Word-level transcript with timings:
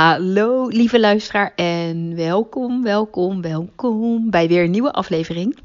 Hallo 0.00 0.68
lieve 0.68 1.00
luisteraar 1.00 1.52
en 1.56 2.16
welkom, 2.16 2.82
welkom, 2.82 3.42
welkom 3.42 4.30
bij 4.30 4.48
weer 4.48 4.64
een 4.64 4.70
nieuwe 4.70 4.92
aflevering. 4.92 5.58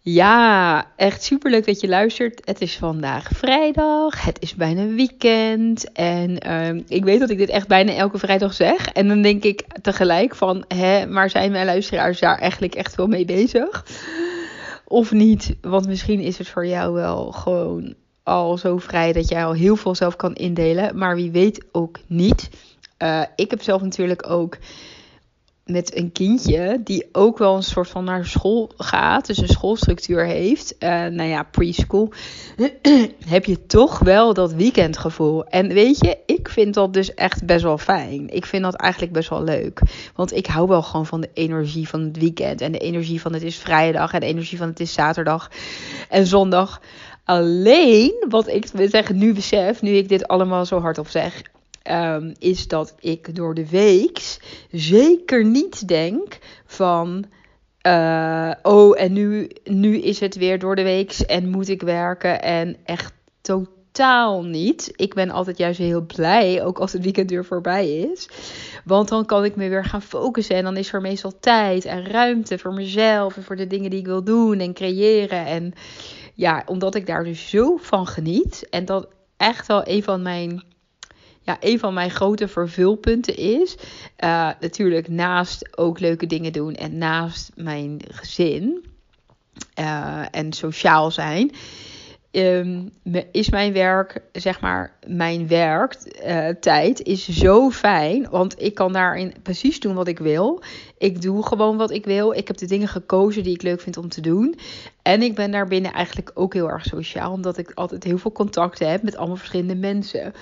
Ja, 0.00 0.86
echt 0.96 1.22
super 1.22 1.50
leuk 1.50 1.66
dat 1.66 1.80
je 1.80 1.88
luistert. 1.88 2.40
Het 2.44 2.60
is 2.60 2.76
vandaag 2.76 3.28
vrijdag, 3.34 4.24
het 4.24 4.42
is 4.42 4.54
bijna 4.54 4.86
weekend 4.86 5.92
en 5.92 6.38
ehm, 6.38 6.82
ik 6.88 7.04
weet 7.04 7.20
dat 7.20 7.30
ik 7.30 7.38
dit 7.38 7.48
echt 7.48 7.68
bijna 7.68 7.92
elke 7.92 8.18
vrijdag 8.18 8.54
zeg. 8.54 8.88
En 8.88 9.08
dan 9.08 9.22
denk 9.22 9.44
ik 9.44 9.64
tegelijk 9.82 10.34
van, 10.34 10.64
hè, 10.68 11.06
maar 11.06 11.30
zijn 11.30 11.52
mijn 11.52 11.66
luisteraars 11.66 12.20
daar 12.20 12.38
eigenlijk 12.38 12.74
echt 12.74 12.94
wel 12.94 13.06
mee 13.06 13.24
bezig? 13.24 13.84
Of 14.84 15.12
niet? 15.12 15.56
Want 15.60 15.86
misschien 15.86 16.20
is 16.20 16.38
het 16.38 16.48
voor 16.48 16.66
jou 16.66 16.92
wel 16.92 17.32
gewoon 17.32 17.94
al 18.26 18.58
zo 18.58 18.78
vrij 18.78 19.12
dat 19.12 19.28
jij 19.28 19.44
al 19.44 19.52
heel 19.52 19.76
veel 19.76 19.94
zelf 19.94 20.16
kan 20.16 20.34
indelen. 20.34 20.98
Maar 20.98 21.14
wie 21.14 21.30
weet 21.30 21.64
ook 21.72 21.98
niet. 22.06 22.48
Uh, 22.98 23.22
ik 23.36 23.50
heb 23.50 23.62
zelf 23.62 23.82
natuurlijk 23.82 24.30
ook 24.30 24.58
met 25.66 25.96
een 25.96 26.12
kindje 26.12 26.80
die 26.84 27.08
ook 27.12 27.38
wel 27.38 27.56
een 27.56 27.62
soort 27.62 27.88
van 27.88 28.04
naar 28.04 28.26
school 28.26 28.70
gaat, 28.76 29.26
dus 29.26 29.38
een 29.38 29.48
schoolstructuur 29.48 30.24
heeft, 30.24 30.74
uh, 30.78 30.88
nou 30.88 31.22
ja, 31.22 31.42
preschool, 31.42 32.12
heb 33.28 33.44
je 33.44 33.66
toch 33.66 33.98
wel 33.98 34.34
dat 34.34 34.52
weekendgevoel. 34.52 35.44
En 35.44 35.68
weet 35.68 35.98
je, 35.98 36.18
ik 36.26 36.48
vind 36.48 36.74
dat 36.74 36.92
dus 36.92 37.14
echt 37.14 37.44
best 37.44 37.62
wel 37.62 37.78
fijn. 37.78 38.28
Ik 38.28 38.46
vind 38.46 38.62
dat 38.62 38.74
eigenlijk 38.74 39.12
best 39.12 39.28
wel 39.28 39.42
leuk. 39.42 39.80
Want 40.14 40.32
ik 40.32 40.46
hou 40.46 40.68
wel 40.68 40.82
gewoon 40.82 41.06
van 41.06 41.20
de 41.20 41.30
energie 41.34 41.88
van 41.88 42.00
het 42.00 42.18
weekend 42.18 42.60
en 42.60 42.72
de 42.72 42.78
energie 42.78 43.20
van 43.20 43.32
het 43.32 43.42
is 43.42 43.56
vrijdag 43.56 44.12
en 44.12 44.20
de 44.20 44.26
energie 44.26 44.58
van 44.58 44.68
het 44.68 44.80
is 44.80 44.92
zaterdag 44.92 45.50
en 46.08 46.26
zondag. 46.26 46.80
Alleen, 47.24 48.26
wat 48.28 48.48
ik 48.48 48.66
zeg, 48.74 49.12
nu 49.12 49.34
besef, 49.34 49.82
nu 49.82 49.90
ik 49.90 50.08
dit 50.08 50.28
allemaal 50.28 50.66
zo 50.66 50.80
hardop 50.80 51.08
zeg, 51.08 51.42
um, 51.90 52.34
is 52.38 52.68
dat 52.68 52.94
ik 53.00 53.34
door 53.34 53.54
de 53.54 53.68
week 53.68 54.36
zeker 54.70 55.44
niet 55.44 55.88
denk 55.88 56.38
van. 56.66 57.24
Uh, 57.86 58.50
oh, 58.62 59.00
en 59.00 59.12
nu, 59.12 59.50
nu 59.64 59.98
is 59.98 60.20
het 60.20 60.36
weer 60.36 60.58
door 60.58 60.76
de 60.76 60.82
week 60.82 61.12
en 61.12 61.48
moet 61.48 61.68
ik 61.68 61.82
werken. 61.82 62.42
En 62.42 62.76
echt 62.84 63.12
totaal 63.40 64.44
niet. 64.44 64.92
Ik 64.96 65.14
ben 65.14 65.30
altijd 65.30 65.58
juist 65.58 65.78
heel 65.78 66.00
blij, 66.00 66.64
ook 66.64 66.78
als 66.78 66.92
het 66.92 67.02
weekend 67.02 67.30
weer 67.30 67.44
voorbij 67.44 67.98
is. 67.98 68.28
Want 68.84 69.08
dan 69.08 69.26
kan 69.26 69.44
ik 69.44 69.56
me 69.56 69.68
weer 69.68 69.84
gaan 69.84 70.02
focussen. 70.02 70.56
En 70.56 70.64
dan 70.64 70.76
is 70.76 70.92
er 70.92 71.00
meestal 71.00 71.38
tijd 71.40 71.84
en 71.84 72.06
ruimte 72.06 72.58
voor 72.58 72.72
mezelf 72.72 73.36
en 73.36 73.42
voor 73.42 73.56
de 73.56 73.66
dingen 73.66 73.90
die 73.90 73.98
ik 73.98 74.06
wil 74.06 74.24
doen 74.24 74.58
en 74.58 74.74
creëren. 74.74 75.46
En 75.46 75.72
ja, 76.34 76.62
omdat 76.66 76.94
ik 76.94 77.06
daar 77.06 77.24
dus 77.24 77.48
zo 77.48 77.76
van 77.76 78.06
geniet. 78.06 78.66
En 78.70 78.84
dat 78.84 79.08
echt 79.36 79.66
wel 79.66 79.88
een 79.88 80.02
van 80.02 80.22
mijn 80.22 80.62
ja, 81.46 81.56
een 81.60 81.78
van 81.78 81.94
mijn 81.94 82.10
grote 82.10 82.48
vervulpunten 82.48 83.36
is. 83.36 83.76
Uh, 84.24 84.50
natuurlijk 84.60 85.08
naast 85.08 85.78
ook 85.78 86.00
leuke 86.00 86.26
dingen 86.26 86.52
doen 86.52 86.74
en 86.74 86.98
naast 86.98 87.50
mijn 87.54 88.00
gezin 88.10 88.84
uh, 89.80 90.24
en 90.30 90.52
sociaal 90.52 91.10
zijn. 91.10 91.52
Um, 92.32 92.92
is 93.32 93.50
mijn 93.50 93.72
werk, 93.72 94.20
zeg 94.32 94.60
maar, 94.60 94.96
mijn 95.06 95.48
werktijd 95.48 97.00
uh, 97.00 97.12
is 97.12 97.28
zo 97.28 97.70
fijn. 97.70 98.28
Want 98.30 98.62
ik 98.62 98.74
kan 98.74 98.92
daarin 98.92 99.34
precies 99.42 99.80
doen 99.80 99.94
wat 99.94 100.08
ik 100.08 100.18
wil. 100.18 100.62
Ik 100.98 101.22
doe 101.22 101.46
gewoon 101.46 101.76
wat 101.76 101.90
ik 101.90 102.04
wil. 102.04 102.32
Ik 102.32 102.46
heb 102.46 102.56
de 102.56 102.66
dingen 102.66 102.88
gekozen 102.88 103.42
die 103.42 103.54
ik 103.54 103.62
leuk 103.62 103.80
vind 103.80 103.96
om 103.96 104.08
te 104.08 104.20
doen. 104.20 104.58
En 105.02 105.22
ik 105.22 105.34
ben 105.34 105.50
daarbinnen 105.50 105.92
eigenlijk 105.92 106.30
ook 106.34 106.54
heel 106.54 106.70
erg 106.70 106.84
sociaal. 106.84 107.32
Omdat 107.32 107.58
ik 107.58 107.72
altijd 107.74 108.04
heel 108.04 108.18
veel 108.18 108.32
contacten 108.32 108.90
heb 108.90 109.02
met 109.02 109.16
allemaal 109.16 109.36
verschillende 109.36 109.76
mensen. 109.76 110.32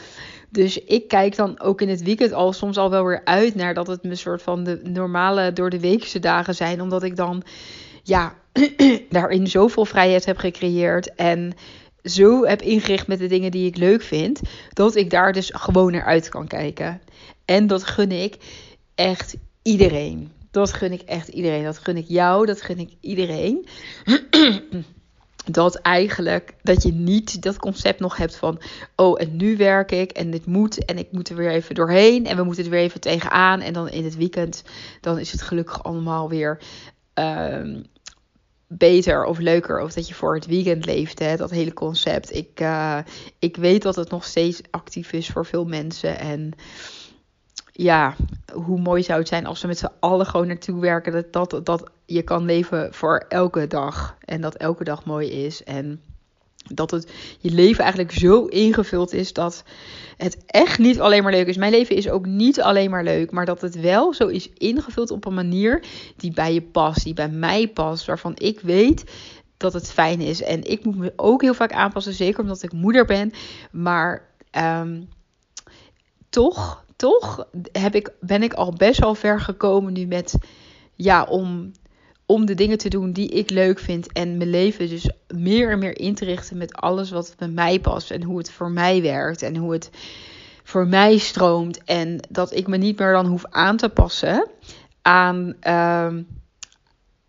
Dus 0.54 0.78
ik 0.78 1.08
kijk 1.08 1.36
dan 1.36 1.60
ook 1.60 1.80
in 1.80 1.88
het 1.88 2.02
weekend 2.02 2.32
al 2.32 2.52
soms 2.52 2.76
al 2.76 2.90
wel 2.90 3.04
weer 3.04 3.24
uit 3.24 3.54
naar 3.54 3.74
dat 3.74 3.86
het 3.86 4.02
me 4.02 4.14
soort 4.14 4.42
van 4.42 4.64
de 4.64 4.80
normale 4.82 5.52
door 5.52 5.70
de 5.70 5.80
weekse 5.80 6.18
dagen 6.18 6.54
zijn. 6.54 6.80
Omdat 6.80 7.02
ik 7.02 7.16
dan 7.16 7.42
ja, 8.02 8.34
daarin 9.08 9.46
zoveel 9.46 9.84
vrijheid 9.84 10.24
heb 10.24 10.38
gecreëerd. 10.38 11.14
En 11.14 11.52
zo 12.02 12.44
heb 12.44 12.62
ingericht 12.62 13.06
met 13.06 13.18
de 13.18 13.26
dingen 13.26 13.50
die 13.50 13.66
ik 13.66 13.76
leuk 13.76 14.02
vind. 14.02 14.40
Dat 14.72 14.94
ik 14.96 15.10
daar 15.10 15.32
dus 15.32 15.50
gewoon 15.54 15.92
naar 15.92 16.04
uit 16.04 16.28
kan 16.28 16.46
kijken. 16.46 17.00
En 17.44 17.66
dat 17.66 17.84
gun 17.84 18.12
ik 18.12 18.36
echt 18.94 19.36
iedereen. 19.62 20.32
Dat 20.50 20.72
gun 20.72 20.92
ik 20.92 21.02
echt 21.02 21.28
iedereen. 21.28 21.64
Dat 21.64 21.78
gun 21.78 21.96
ik 21.96 22.08
jou. 22.08 22.46
Dat 22.46 22.62
gun 22.62 22.78
ik 22.78 22.90
iedereen. 23.00 23.66
dat 25.44 25.74
eigenlijk 25.74 26.54
dat 26.62 26.82
je 26.82 26.92
niet 26.92 27.42
dat 27.42 27.56
concept 27.56 28.00
nog 28.00 28.16
hebt 28.16 28.36
van 28.36 28.60
oh 28.96 29.20
en 29.20 29.36
nu 29.36 29.56
werk 29.56 29.92
ik 29.92 30.10
en 30.10 30.30
dit 30.30 30.46
moet 30.46 30.84
en 30.84 30.98
ik 30.98 31.08
moet 31.10 31.28
er 31.28 31.36
weer 31.36 31.50
even 31.50 31.74
doorheen 31.74 32.26
en 32.26 32.36
we 32.36 32.42
moeten 32.42 32.64
er 32.64 32.70
weer 32.70 32.80
even 32.80 33.00
tegenaan 33.00 33.60
en 33.60 33.72
dan 33.72 33.88
in 33.88 34.04
het 34.04 34.16
weekend 34.16 34.64
dan 35.00 35.18
is 35.18 35.32
het 35.32 35.42
gelukkig 35.42 35.84
allemaal 35.84 36.28
weer 36.28 36.58
um, 37.14 37.86
beter 38.68 39.24
of 39.24 39.38
leuker 39.38 39.80
of 39.80 39.92
dat 39.92 40.08
je 40.08 40.14
voor 40.14 40.34
het 40.34 40.46
weekend 40.46 40.86
leeft 40.86 41.18
hè, 41.18 41.36
dat 41.36 41.50
hele 41.50 41.72
concept. 41.72 42.34
Ik 42.34 42.60
uh, 42.60 42.98
ik 43.38 43.56
weet 43.56 43.82
dat 43.82 43.96
het 43.96 44.10
nog 44.10 44.24
steeds 44.24 44.60
actief 44.70 45.12
is 45.12 45.28
voor 45.28 45.46
veel 45.46 45.64
mensen 45.64 46.18
en 46.18 46.52
ja, 47.76 48.16
hoe 48.52 48.80
mooi 48.80 49.02
zou 49.02 49.18
het 49.18 49.28
zijn 49.28 49.46
als 49.46 49.60
we 49.60 49.66
met 49.66 49.78
z'n 49.78 49.90
allen 50.00 50.26
gewoon 50.26 50.46
naartoe 50.46 50.80
werken. 50.80 51.26
Dat, 51.30 51.50
dat, 51.50 51.66
dat 51.66 51.90
je 52.04 52.22
kan 52.22 52.44
leven 52.44 52.94
voor 52.94 53.24
elke 53.28 53.66
dag. 53.66 54.16
En 54.24 54.40
dat 54.40 54.54
elke 54.54 54.84
dag 54.84 55.04
mooi 55.04 55.30
is. 55.30 55.64
En 55.64 56.00
dat 56.68 56.90
het 56.90 57.12
je 57.38 57.50
leven 57.50 57.82
eigenlijk 57.82 58.12
zo 58.12 58.44
ingevuld 58.44 59.12
is 59.12 59.32
dat 59.32 59.64
het 60.16 60.38
echt 60.46 60.78
niet 60.78 61.00
alleen 61.00 61.22
maar 61.22 61.32
leuk 61.32 61.46
is. 61.46 61.56
Mijn 61.56 61.72
leven 61.72 61.96
is 61.96 62.08
ook 62.08 62.26
niet 62.26 62.60
alleen 62.60 62.90
maar 62.90 63.04
leuk, 63.04 63.30
maar 63.30 63.46
dat 63.46 63.60
het 63.60 63.80
wel 63.80 64.14
zo 64.14 64.26
is 64.26 64.50
ingevuld 64.52 65.10
op 65.10 65.24
een 65.24 65.34
manier 65.34 65.82
die 66.16 66.32
bij 66.32 66.54
je 66.54 66.62
past, 66.62 67.04
die 67.04 67.14
bij 67.14 67.28
mij 67.28 67.68
past, 67.68 68.06
waarvan 68.06 68.32
ik 68.36 68.60
weet 68.60 69.04
dat 69.56 69.72
het 69.72 69.90
fijn 69.90 70.20
is. 70.20 70.42
En 70.42 70.70
ik 70.70 70.84
moet 70.84 70.96
me 70.96 71.12
ook 71.16 71.42
heel 71.42 71.54
vaak 71.54 71.72
aanpassen, 71.72 72.12
zeker 72.12 72.40
omdat 72.40 72.62
ik 72.62 72.72
moeder 72.72 73.04
ben. 73.04 73.32
Maar 73.70 74.28
um, 74.52 75.08
toch 76.28 76.83
toch 77.04 77.46
heb 77.72 77.94
ik, 77.94 78.12
ben 78.20 78.42
ik 78.42 78.52
al 78.52 78.72
best 78.72 79.00
wel 79.00 79.14
ver 79.14 79.40
gekomen 79.40 79.92
nu 79.92 80.06
met 80.06 80.34
ja, 80.94 81.24
om, 81.24 81.72
om 82.26 82.46
de 82.46 82.54
dingen 82.54 82.78
te 82.78 82.88
doen 82.88 83.12
die 83.12 83.28
ik 83.28 83.50
leuk 83.50 83.78
vind. 83.78 84.12
En 84.12 84.36
mijn 84.36 84.50
leven 84.50 84.88
dus 84.88 85.10
meer 85.28 85.70
en 85.70 85.78
meer 85.78 85.98
in 85.98 86.14
te 86.14 86.24
richten 86.24 86.56
met 86.56 86.74
alles 86.74 87.10
wat 87.10 87.34
bij 87.38 87.48
mij 87.48 87.80
past. 87.80 88.10
En 88.10 88.22
hoe 88.22 88.38
het 88.38 88.50
voor 88.50 88.70
mij 88.70 89.02
werkt. 89.02 89.42
En 89.42 89.56
hoe 89.56 89.72
het 89.72 89.90
voor 90.62 90.86
mij 90.86 91.18
stroomt. 91.18 91.84
En 91.84 92.20
dat 92.30 92.54
ik 92.54 92.66
me 92.66 92.76
niet 92.76 92.98
meer 92.98 93.12
dan 93.12 93.26
hoef 93.26 93.44
aan 93.50 93.76
te 93.76 93.88
passen 93.88 94.48
aan. 95.02 95.54
Uh, 95.62 96.14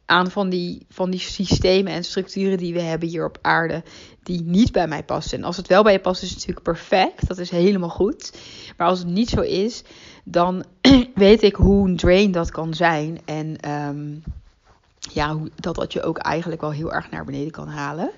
aan 0.06 0.32
van 0.32 0.50
die, 0.50 0.86
van 0.90 1.10
die 1.10 1.20
systemen 1.20 1.94
en 1.94 2.04
structuren 2.04 2.58
die 2.58 2.74
we 2.74 2.82
hebben 2.82 3.10
hier 3.10 3.26
op 3.26 3.38
aarde, 3.42 3.84
die 4.26 4.42
niet 4.42 4.72
bij 4.72 4.88
mij 4.88 5.04
passen. 5.04 5.38
En 5.38 5.44
als 5.44 5.58
het 5.58 5.68
wel 5.68 5.84
bij 5.84 5.92
je 5.92 6.00
past, 6.00 6.22
is 6.22 6.30
het 6.30 6.38
natuurlijk 6.38 6.66
perfect. 6.66 7.28
Dat 7.28 7.38
is 7.38 7.50
helemaal 7.50 7.90
goed. 7.90 8.38
Maar 8.78 8.88
als 8.88 9.00
het 9.00 9.08
niet 9.08 9.30
zo 9.30 9.42
is, 9.42 9.84
dan 10.24 10.64
weet 11.16 11.42
ik 11.42 11.56
hoe 11.56 11.88
een 11.88 11.98
drain 11.98 12.32
dat 12.32 12.52
kan 12.52 12.74
zijn. 12.74 13.20
En 13.26 13.72
um, 13.72 14.24
ja, 15.14 15.38
dat 15.56 15.76
dat 15.76 15.94
je 15.94 16.04
ook 16.04 16.18
eigenlijk 16.18 16.62
wel 16.62 16.72
heel 16.72 16.94
erg 16.94 17.12
naar 17.12 17.26
beneden 17.26 17.52
kan 17.52 17.68
halen. 17.68 18.12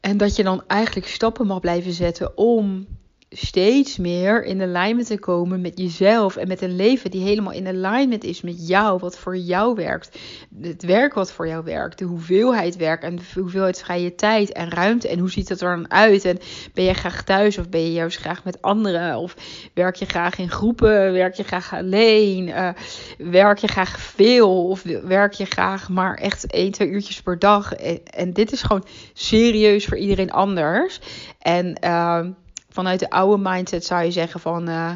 En 0.00 0.16
dat 0.16 0.36
je 0.36 0.42
dan 0.42 0.62
eigenlijk 0.66 1.08
stappen 1.08 1.46
mag 1.46 1.60
blijven 1.60 1.92
zetten 1.92 2.36
om 2.36 2.86
steeds 3.30 3.96
meer 3.96 4.44
in 4.44 4.62
alignment 4.62 5.06
te 5.06 5.18
komen 5.18 5.60
met 5.60 5.78
jezelf 5.78 6.36
en 6.36 6.48
met 6.48 6.62
een 6.62 6.76
leven 6.76 7.10
die 7.10 7.22
helemaal 7.22 7.52
in 7.52 7.66
alignment 7.66 8.24
is 8.24 8.40
met 8.40 8.68
jou, 8.68 8.98
wat 8.98 9.18
voor 9.18 9.36
jou 9.36 9.74
werkt. 9.74 10.18
Het 10.60 10.82
werk 10.82 11.14
wat 11.14 11.32
voor 11.32 11.48
jou 11.48 11.64
werkt, 11.64 11.98
de 11.98 12.04
hoeveelheid 12.04 12.76
werk 12.76 13.02
en 13.02 13.16
de 13.16 13.22
hoeveelheid 13.34 13.82
vrije 13.82 14.14
tijd 14.14 14.52
en 14.52 14.70
ruimte 14.70 15.08
en 15.08 15.18
hoe 15.18 15.30
ziet 15.30 15.48
het 15.48 15.60
er 15.60 15.76
dan 15.76 15.90
uit? 15.90 16.24
En 16.24 16.38
ben 16.74 16.84
je 16.84 16.94
graag 16.94 17.24
thuis 17.24 17.58
of 17.58 17.68
ben 17.68 17.80
je 17.80 17.92
juist 17.92 18.18
graag 18.18 18.44
met 18.44 18.62
anderen? 18.62 19.16
Of 19.16 19.36
werk 19.74 19.96
je 19.96 20.06
graag 20.06 20.38
in 20.38 20.50
groepen? 20.50 21.12
Werk 21.12 21.34
je 21.34 21.44
graag 21.44 21.74
alleen? 21.74 22.48
Uh, 22.48 22.70
werk 23.18 23.58
je 23.58 23.68
graag 23.68 24.00
veel? 24.00 24.68
Of 24.68 24.82
werk 25.02 25.32
je 25.32 25.44
graag 25.44 25.88
maar 25.88 26.14
echt 26.14 26.46
1, 26.46 26.70
2 26.70 26.88
uurtjes 26.88 27.22
per 27.22 27.38
dag? 27.38 27.74
En, 27.74 28.04
en 28.04 28.32
dit 28.32 28.52
is 28.52 28.62
gewoon 28.62 28.84
serieus 29.12 29.84
voor 29.84 29.98
iedereen 29.98 30.30
anders. 30.30 31.00
En 31.38 31.78
uh, 31.84 32.26
vanuit 32.78 33.00
de 33.00 33.10
oude 33.10 33.42
mindset 33.42 33.84
zou 33.84 34.04
je 34.04 34.10
zeggen 34.10 34.40
van. 34.40 34.68
Uh, 34.68 34.90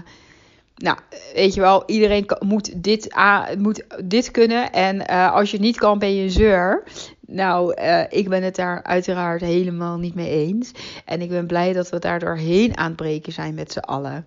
nou, 0.76 0.98
weet 1.34 1.54
je 1.54 1.60
wel, 1.60 1.82
iedereen 1.86 2.26
moet 2.38 2.82
dit, 2.82 3.14
moet 3.58 3.84
dit 4.04 4.30
kunnen. 4.30 4.72
En 4.72 4.96
uh, 5.10 5.32
als 5.32 5.50
je 5.50 5.56
het 5.56 5.66
niet 5.66 5.78
kan, 5.78 5.98
ben 5.98 6.14
je 6.14 6.22
een 6.22 6.30
zeur. 6.30 6.82
Nou, 7.26 7.80
uh, 7.80 8.02
ik 8.08 8.28
ben 8.28 8.42
het 8.42 8.56
daar 8.56 8.82
uiteraard 8.82 9.40
helemaal 9.40 9.98
niet 9.98 10.14
mee 10.14 10.30
eens. 10.30 10.72
En 11.04 11.20
ik 11.20 11.28
ben 11.28 11.46
blij 11.46 11.72
dat 11.72 11.90
we 11.90 11.98
daar 11.98 12.18
doorheen 12.18 12.76
aan 12.76 12.86
het 12.86 12.96
breken 12.96 13.32
zijn 13.32 13.54
met 13.54 13.72
z'n 13.72 13.78
allen. 13.78 14.26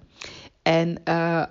En 0.61 0.97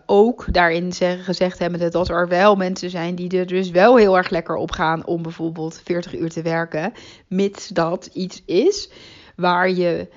ook 0.07 0.47
daarin 0.53 0.93
gezegd 1.23 1.59
hebben 1.59 1.91
dat 1.91 2.09
er 2.09 2.29
wel 2.29 2.57
mensen 2.57 2.91
zijn 2.91 3.15
die 3.15 3.39
er 3.39 3.47
dus 3.47 3.71
wel 3.71 3.97
heel 3.97 4.17
erg 4.17 4.31
lekker 4.31 4.57
op 4.57 4.71
gaan 4.71 5.07
om 5.07 5.23
bijvoorbeeld 5.23 5.81
40 5.85 6.19
uur 6.19 6.31
te 6.31 6.43
werken. 6.43 6.93
Mits 7.29 7.69
dat 7.69 8.11
iets 8.13 8.43
is 8.47 8.91
waar 9.37 9.71
je 9.71 10.09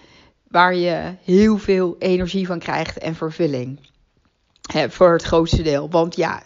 waar 0.50 0.76
je 0.76 1.14
heel 1.24 1.58
veel 1.58 1.96
energie 2.00 2.46
van 2.48 2.60
krijgt 2.60 2.98
en 2.98 3.16
vervulling. 3.16 3.80
Voor 4.90 5.12
het 5.12 5.24
grootste 5.24 5.62
deel. 5.62 5.90
Want 5.90 6.16
ja, 6.16 6.42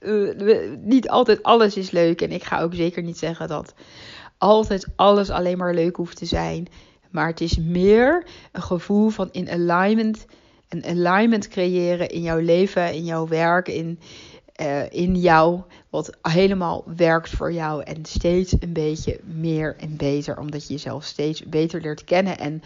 uh, 0.00 0.28
niet 0.82 1.08
altijd 1.08 1.42
alles 1.42 1.76
is 1.76 1.90
leuk. 1.90 2.20
En 2.20 2.30
ik 2.30 2.44
ga 2.44 2.60
ook 2.60 2.74
zeker 2.74 3.02
niet 3.02 3.18
zeggen 3.18 3.48
dat 3.48 3.74
altijd 4.38 4.86
alles 4.96 5.30
alleen 5.30 5.58
maar 5.58 5.74
leuk 5.74 5.96
hoeft 5.96 6.16
te 6.16 6.26
zijn. 6.26 6.68
Maar 7.10 7.26
het 7.26 7.40
is 7.40 7.58
meer 7.58 8.26
een 8.52 8.62
gevoel 8.62 9.08
van 9.08 9.28
in 9.32 9.50
alignment. 9.50 10.26
Een 10.68 10.84
alignment 10.84 11.48
creëren 11.48 12.08
in 12.08 12.22
jouw 12.22 12.38
leven, 12.38 12.94
in 12.94 13.04
jouw 13.04 13.28
werk, 13.28 13.68
in, 13.68 13.98
uh, 14.60 14.92
in 14.92 15.16
jou. 15.16 15.60
Wat 15.90 16.16
helemaal 16.22 16.84
werkt 16.96 17.30
voor 17.30 17.52
jou. 17.52 17.82
En 17.82 18.04
steeds 18.04 18.54
een 18.58 18.72
beetje 18.72 19.20
meer 19.24 19.76
en 19.78 19.96
beter. 19.96 20.38
Omdat 20.38 20.66
je 20.66 20.72
jezelf 20.72 21.04
steeds 21.04 21.42
beter 21.44 21.80
leert 21.80 22.04
kennen. 22.04 22.38
En 22.38 22.62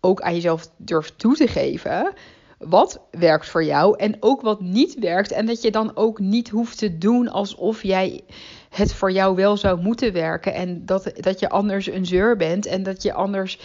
ook 0.00 0.20
aan 0.20 0.34
jezelf 0.34 0.70
durft 0.76 1.18
toe 1.18 1.36
te 1.36 1.46
geven. 1.46 2.12
Wat 2.58 3.00
werkt 3.10 3.48
voor 3.48 3.64
jou 3.64 3.98
en 3.98 4.16
ook 4.20 4.40
wat 4.40 4.60
niet 4.60 4.98
werkt. 4.98 5.30
En 5.30 5.46
dat 5.46 5.62
je 5.62 5.70
dan 5.70 5.96
ook 5.96 6.18
niet 6.18 6.48
hoeft 6.48 6.78
te 6.78 6.98
doen 6.98 7.28
alsof 7.28 7.82
jij 7.82 8.20
het 8.68 8.94
voor 8.94 9.12
jou 9.12 9.36
wel 9.36 9.56
zou 9.56 9.80
moeten 9.80 10.12
werken. 10.12 10.54
En 10.54 10.86
dat, 10.86 11.12
dat 11.14 11.40
je 11.40 11.48
anders 11.48 11.86
een 11.86 12.06
zeur 12.06 12.36
bent. 12.36 12.66
En 12.66 12.82
dat 12.82 13.02
je 13.02 13.12
anders 13.12 13.58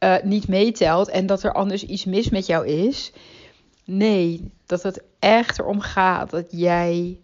uh, 0.00 0.14
niet 0.22 0.48
meetelt. 0.48 1.08
En 1.08 1.26
dat 1.26 1.42
er 1.42 1.52
anders 1.52 1.84
iets 1.84 2.04
mis 2.04 2.28
met 2.28 2.46
jou 2.46 2.66
is. 2.66 3.12
Nee, 3.84 4.52
dat 4.66 4.82
het 4.82 5.02
echt 5.18 5.58
erom 5.58 5.80
gaat 5.80 6.30
dat 6.30 6.46
jij 6.48 7.20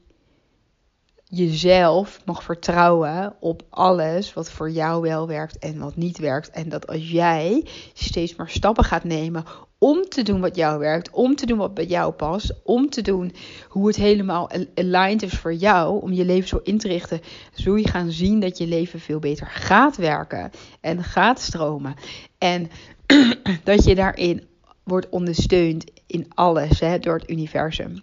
jezelf 1.36 2.20
mag 2.24 2.42
vertrouwen 2.42 3.34
op 3.40 3.62
alles 3.70 4.34
wat 4.34 4.50
voor 4.50 4.70
jou 4.70 5.02
wel 5.02 5.26
werkt 5.26 5.58
en 5.58 5.78
wat 5.78 5.96
niet 5.96 6.18
werkt. 6.18 6.50
En 6.50 6.68
dat 6.68 6.86
als 6.86 7.10
jij 7.10 7.66
steeds 7.92 8.34
maar 8.34 8.50
stappen 8.50 8.84
gaat 8.84 9.04
nemen 9.04 9.44
om 9.78 10.08
te 10.08 10.22
doen 10.22 10.40
wat 10.40 10.56
jou 10.56 10.78
werkt, 10.78 11.10
om 11.10 11.36
te 11.36 11.46
doen 11.46 11.58
wat 11.58 11.74
bij 11.74 11.86
jou 11.86 12.12
past, 12.12 12.54
om 12.62 12.90
te 12.90 13.02
doen 13.02 13.32
hoe 13.68 13.86
het 13.86 13.96
helemaal 13.96 14.50
aligned 14.74 15.22
is 15.22 15.32
voor 15.32 15.54
jou, 15.54 16.02
om 16.02 16.12
je 16.12 16.24
leven 16.24 16.48
zo 16.48 16.60
in 16.62 16.78
te 16.78 16.88
richten, 16.88 17.20
zul 17.52 17.74
je 17.74 17.88
gaan 17.88 18.10
zien 18.10 18.40
dat 18.40 18.58
je 18.58 18.66
leven 18.66 19.00
veel 19.00 19.18
beter 19.18 19.46
gaat 19.46 19.96
werken 19.96 20.50
en 20.80 21.02
gaat 21.02 21.40
stromen. 21.40 21.94
En 22.38 22.70
dat 23.64 23.84
je 23.84 23.94
daarin 23.94 24.46
wordt 24.84 25.08
ondersteund 25.08 25.84
in 26.06 26.26
alles 26.34 26.80
hè, 26.80 26.98
door 26.98 27.18
het 27.18 27.30
universum. 27.30 28.02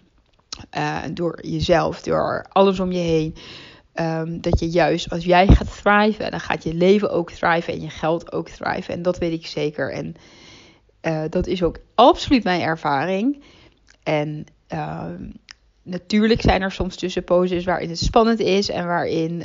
Uh, 0.76 0.98
door 1.12 1.46
jezelf, 1.46 2.02
door 2.02 2.46
alles 2.48 2.80
om 2.80 2.92
je 2.92 2.98
heen. 2.98 3.36
Um, 3.94 4.40
dat 4.40 4.60
je 4.60 4.70
juist 4.70 5.10
als 5.10 5.24
jij 5.24 5.46
gaat 5.46 5.82
thriven, 5.82 6.30
dan 6.30 6.40
gaat 6.40 6.64
je 6.64 6.74
leven 6.74 7.10
ook 7.10 7.30
thriven 7.30 7.72
en 7.72 7.80
je 7.80 7.90
geld 7.90 8.32
ook 8.32 8.48
thriven. 8.48 8.94
En 8.94 9.02
dat 9.02 9.18
weet 9.18 9.32
ik 9.32 9.46
zeker. 9.46 9.92
En 9.92 10.14
uh, 11.02 11.22
dat 11.28 11.46
is 11.46 11.62
ook 11.62 11.78
absoluut 11.94 12.44
mijn 12.44 12.60
ervaring. 12.60 13.42
En 14.02 14.46
uh, 14.72 15.04
natuurlijk 15.82 16.40
zijn 16.40 16.62
er 16.62 16.72
soms 16.72 16.96
tussenposes 16.96 17.64
waarin 17.64 17.88
het 17.88 17.98
spannend 17.98 18.40
is 18.40 18.68
en 18.68 18.86
waarin 18.86 19.44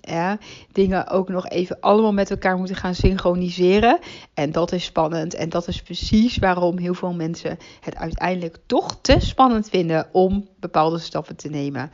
ja, 0.00 0.38
dingen 0.72 1.08
ook 1.08 1.28
nog 1.28 1.48
even 1.48 1.76
allemaal 1.80 2.12
met 2.12 2.30
elkaar 2.30 2.56
moeten 2.56 2.76
gaan 2.76 2.94
synchroniseren. 2.94 3.98
En 4.34 4.52
dat 4.52 4.72
is 4.72 4.84
spannend. 4.84 5.34
En 5.34 5.48
dat 5.48 5.68
is 5.68 5.82
precies 5.82 6.38
waarom 6.38 6.78
heel 6.78 6.94
veel 6.94 7.12
mensen 7.12 7.58
het 7.80 7.96
uiteindelijk 7.96 8.58
toch 8.66 8.98
te 9.00 9.16
spannend 9.18 9.68
vinden 9.68 10.08
om 10.12 10.48
bepaalde 10.60 10.98
stappen 10.98 11.36
te 11.36 11.48
nemen. 11.48 11.90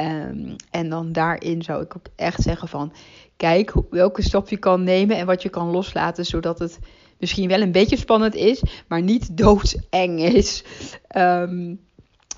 Um, 0.00 0.56
en 0.70 0.88
dan 0.88 1.12
daarin 1.12 1.62
zou 1.62 1.82
ik 1.82 1.96
ook 1.96 2.06
echt 2.16 2.42
zeggen 2.42 2.68
van 2.68 2.92
kijk 3.36 3.72
welke 3.90 4.22
stap 4.22 4.48
je 4.48 4.56
kan 4.56 4.82
nemen 4.82 5.16
en 5.16 5.26
wat 5.26 5.42
je 5.42 5.48
kan 5.48 5.70
loslaten, 5.70 6.24
zodat 6.24 6.58
het 6.58 6.78
misschien 7.18 7.48
wel 7.48 7.60
een 7.60 7.72
beetje 7.72 7.96
spannend 7.96 8.34
is, 8.34 8.62
maar 8.88 9.02
niet 9.02 9.36
doodeng 9.36 10.20
is. 10.20 10.64
Um, 11.16 11.80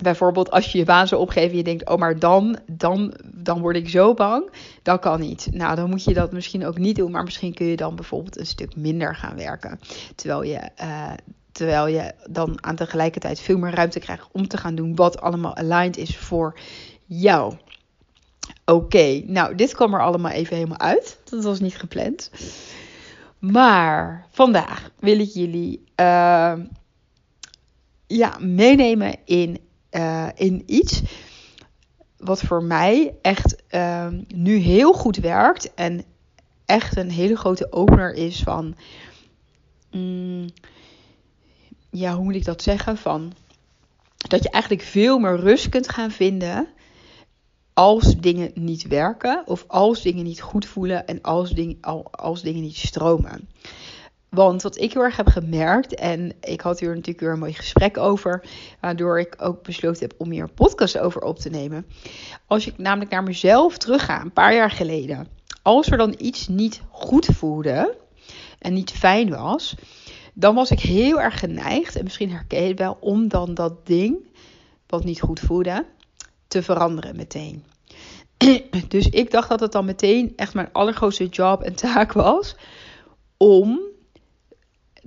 bijvoorbeeld 0.01 0.51
als 0.51 0.71
je 0.71 0.77
je 0.77 0.83
baan 0.83 1.07
zou 1.07 1.21
opgeven 1.21 1.51
en 1.51 1.57
je 1.57 1.63
denkt, 1.63 1.89
oh 1.89 1.97
maar 1.97 2.19
dan, 2.19 2.57
dan, 2.65 3.13
dan 3.33 3.61
word 3.61 3.75
ik 3.75 3.89
zo 3.89 4.13
bang. 4.13 4.51
Dat 4.83 4.99
kan 4.99 5.19
niet. 5.19 5.47
Nou, 5.51 5.75
dan 5.75 5.89
moet 5.89 6.03
je 6.03 6.13
dat 6.13 6.31
misschien 6.31 6.65
ook 6.65 6.77
niet 6.77 6.95
doen, 6.95 7.11
maar 7.11 7.23
misschien 7.23 7.53
kun 7.53 7.65
je 7.65 7.75
dan 7.75 7.95
bijvoorbeeld 7.95 8.39
een 8.39 8.45
stuk 8.45 8.75
minder 8.75 9.15
gaan 9.15 9.35
werken. 9.35 9.79
Terwijl 10.15 10.43
je, 10.43 10.69
uh, 10.81 11.11
terwijl 11.51 11.87
je 11.87 12.13
dan 12.29 12.63
aan 12.63 12.75
tegelijkertijd 12.75 13.39
veel 13.39 13.57
meer 13.57 13.73
ruimte 13.73 13.99
krijgt 13.99 14.27
om 14.31 14.47
te 14.47 14.57
gaan 14.57 14.75
doen 14.75 14.95
wat 14.95 15.21
allemaal 15.21 15.55
aligned 15.55 15.97
is 15.97 16.17
voor 16.17 16.59
jou. 17.05 17.53
Oké, 18.65 19.21
nou, 19.25 19.55
dit 19.55 19.73
kwam 19.73 19.93
er 19.93 20.01
allemaal 20.01 20.31
even 20.31 20.55
helemaal 20.55 20.79
uit. 20.79 21.19
Dat 21.23 21.43
was 21.43 21.59
niet 21.59 21.77
gepland. 21.77 22.31
Maar 23.39 24.27
vandaag 24.31 24.89
wil 24.99 25.19
ik 25.19 25.29
jullie 25.33 25.83
uh, 25.95 26.53
ja, 28.07 28.37
meenemen 28.39 29.15
in 29.25 29.59
uh, 29.95 30.27
in 30.35 30.63
iets 30.65 31.01
wat 32.17 32.41
voor 32.41 32.63
mij 32.63 33.15
echt 33.21 33.63
uh, 33.71 34.07
nu 34.27 34.55
heel 34.55 34.93
goed 34.93 35.17
werkt 35.17 35.73
en 35.73 36.03
echt 36.65 36.97
een 36.97 37.09
hele 37.09 37.35
grote 37.35 37.71
opener 37.71 38.13
is 38.13 38.41
van, 38.41 38.75
mm, 39.91 40.49
ja, 41.89 42.15
hoe 42.15 42.23
moet 42.23 42.35
ik 42.35 42.45
dat 42.45 42.61
zeggen? 42.61 42.97
Van 42.97 43.33
dat 44.17 44.43
je 44.43 44.49
eigenlijk 44.49 44.83
veel 44.83 45.19
meer 45.19 45.39
rust 45.39 45.69
kunt 45.69 45.89
gaan 45.89 46.11
vinden 46.11 46.67
als 47.73 48.15
dingen 48.17 48.51
niet 48.53 48.87
werken 48.87 49.43
of 49.45 49.63
als 49.67 50.01
dingen 50.01 50.23
niet 50.23 50.41
goed 50.41 50.65
voelen 50.65 51.07
en 51.07 51.21
als, 51.21 51.51
ding, 51.51 51.85
als 52.11 52.41
dingen 52.41 52.61
niet 52.61 52.77
stromen. 52.77 53.49
Want 54.35 54.61
wat 54.61 54.77
ik 54.77 54.93
heel 54.93 55.01
erg 55.01 55.17
heb 55.17 55.27
gemerkt, 55.27 55.95
en 55.95 56.33
ik 56.41 56.61
had 56.61 56.79
hier 56.79 56.89
natuurlijk 56.89 57.19
weer 57.19 57.31
een 57.31 57.39
mooi 57.39 57.53
gesprek 57.53 57.97
over, 57.97 58.43
waardoor 58.81 59.19
ik 59.19 59.35
ook 59.37 59.63
besloten 59.63 60.01
heb 60.01 60.13
om 60.17 60.31
hier 60.31 60.43
een 60.43 60.53
podcast 60.53 60.97
over 60.97 61.21
op 61.21 61.39
te 61.39 61.49
nemen. 61.49 61.85
Als 62.47 62.67
ik 62.67 62.77
namelijk 62.77 63.11
naar 63.11 63.23
mezelf 63.23 63.77
terugga, 63.77 64.21
een 64.21 64.33
paar 64.33 64.53
jaar 64.53 64.71
geleden, 64.71 65.27
als 65.61 65.91
er 65.91 65.97
dan 65.97 66.15
iets 66.17 66.47
niet 66.47 66.81
goed 66.89 67.25
voelde 67.25 67.97
en 68.59 68.73
niet 68.73 68.91
fijn 68.91 69.29
was, 69.29 69.75
dan 70.33 70.55
was 70.55 70.71
ik 70.71 70.79
heel 70.79 71.21
erg 71.21 71.39
geneigd, 71.39 71.95
en 71.95 72.03
misschien 72.03 72.31
herken 72.31 72.63
je 72.63 72.73
wel, 72.73 72.97
om 72.99 73.27
dan 73.27 73.53
dat 73.53 73.85
ding 73.85 74.27
wat 74.87 75.03
niet 75.03 75.21
goed 75.21 75.39
voelde 75.39 75.85
te 76.47 76.63
veranderen 76.63 77.15
meteen. 77.15 77.63
Dus 78.87 79.09
ik 79.09 79.31
dacht 79.31 79.49
dat 79.49 79.59
het 79.59 79.71
dan 79.71 79.85
meteen 79.85 80.33
echt 80.35 80.53
mijn 80.53 80.69
allergrootste 80.71 81.27
job 81.27 81.61
en 81.61 81.75
taak 81.75 82.13
was 82.13 82.55
om 83.37 83.84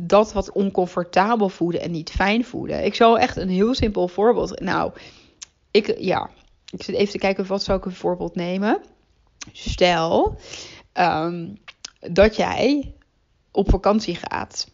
dat 0.01 0.33
wat 0.33 0.53
oncomfortabel 0.53 1.49
voelde 1.49 1.79
en 1.79 1.91
niet 1.91 2.11
fijn 2.11 2.45
voelde. 2.45 2.85
Ik 2.85 2.95
zal 2.95 3.19
echt 3.19 3.37
een 3.37 3.49
heel 3.49 3.75
simpel 3.75 4.09
voorbeeld. 4.09 4.61
Nou, 4.61 4.93
ik, 5.71 5.99
ja, 5.99 6.31
ik 6.71 6.83
zit 6.83 6.95
even 6.95 7.13
te 7.13 7.19
kijken 7.19 7.47
wat 7.47 7.63
zou 7.63 7.79
ik 7.79 7.85
een 7.85 7.93
voorbeeld 7.93 8.35
nemen. 8.35 8.81
Stel 9.53 10.39
um, 10.95 11.59
dat 12.01 12.37
jij 12.37 12.95
op 13.53 13.71
vakantie 13.71 14.15
gaat 14.15 14.69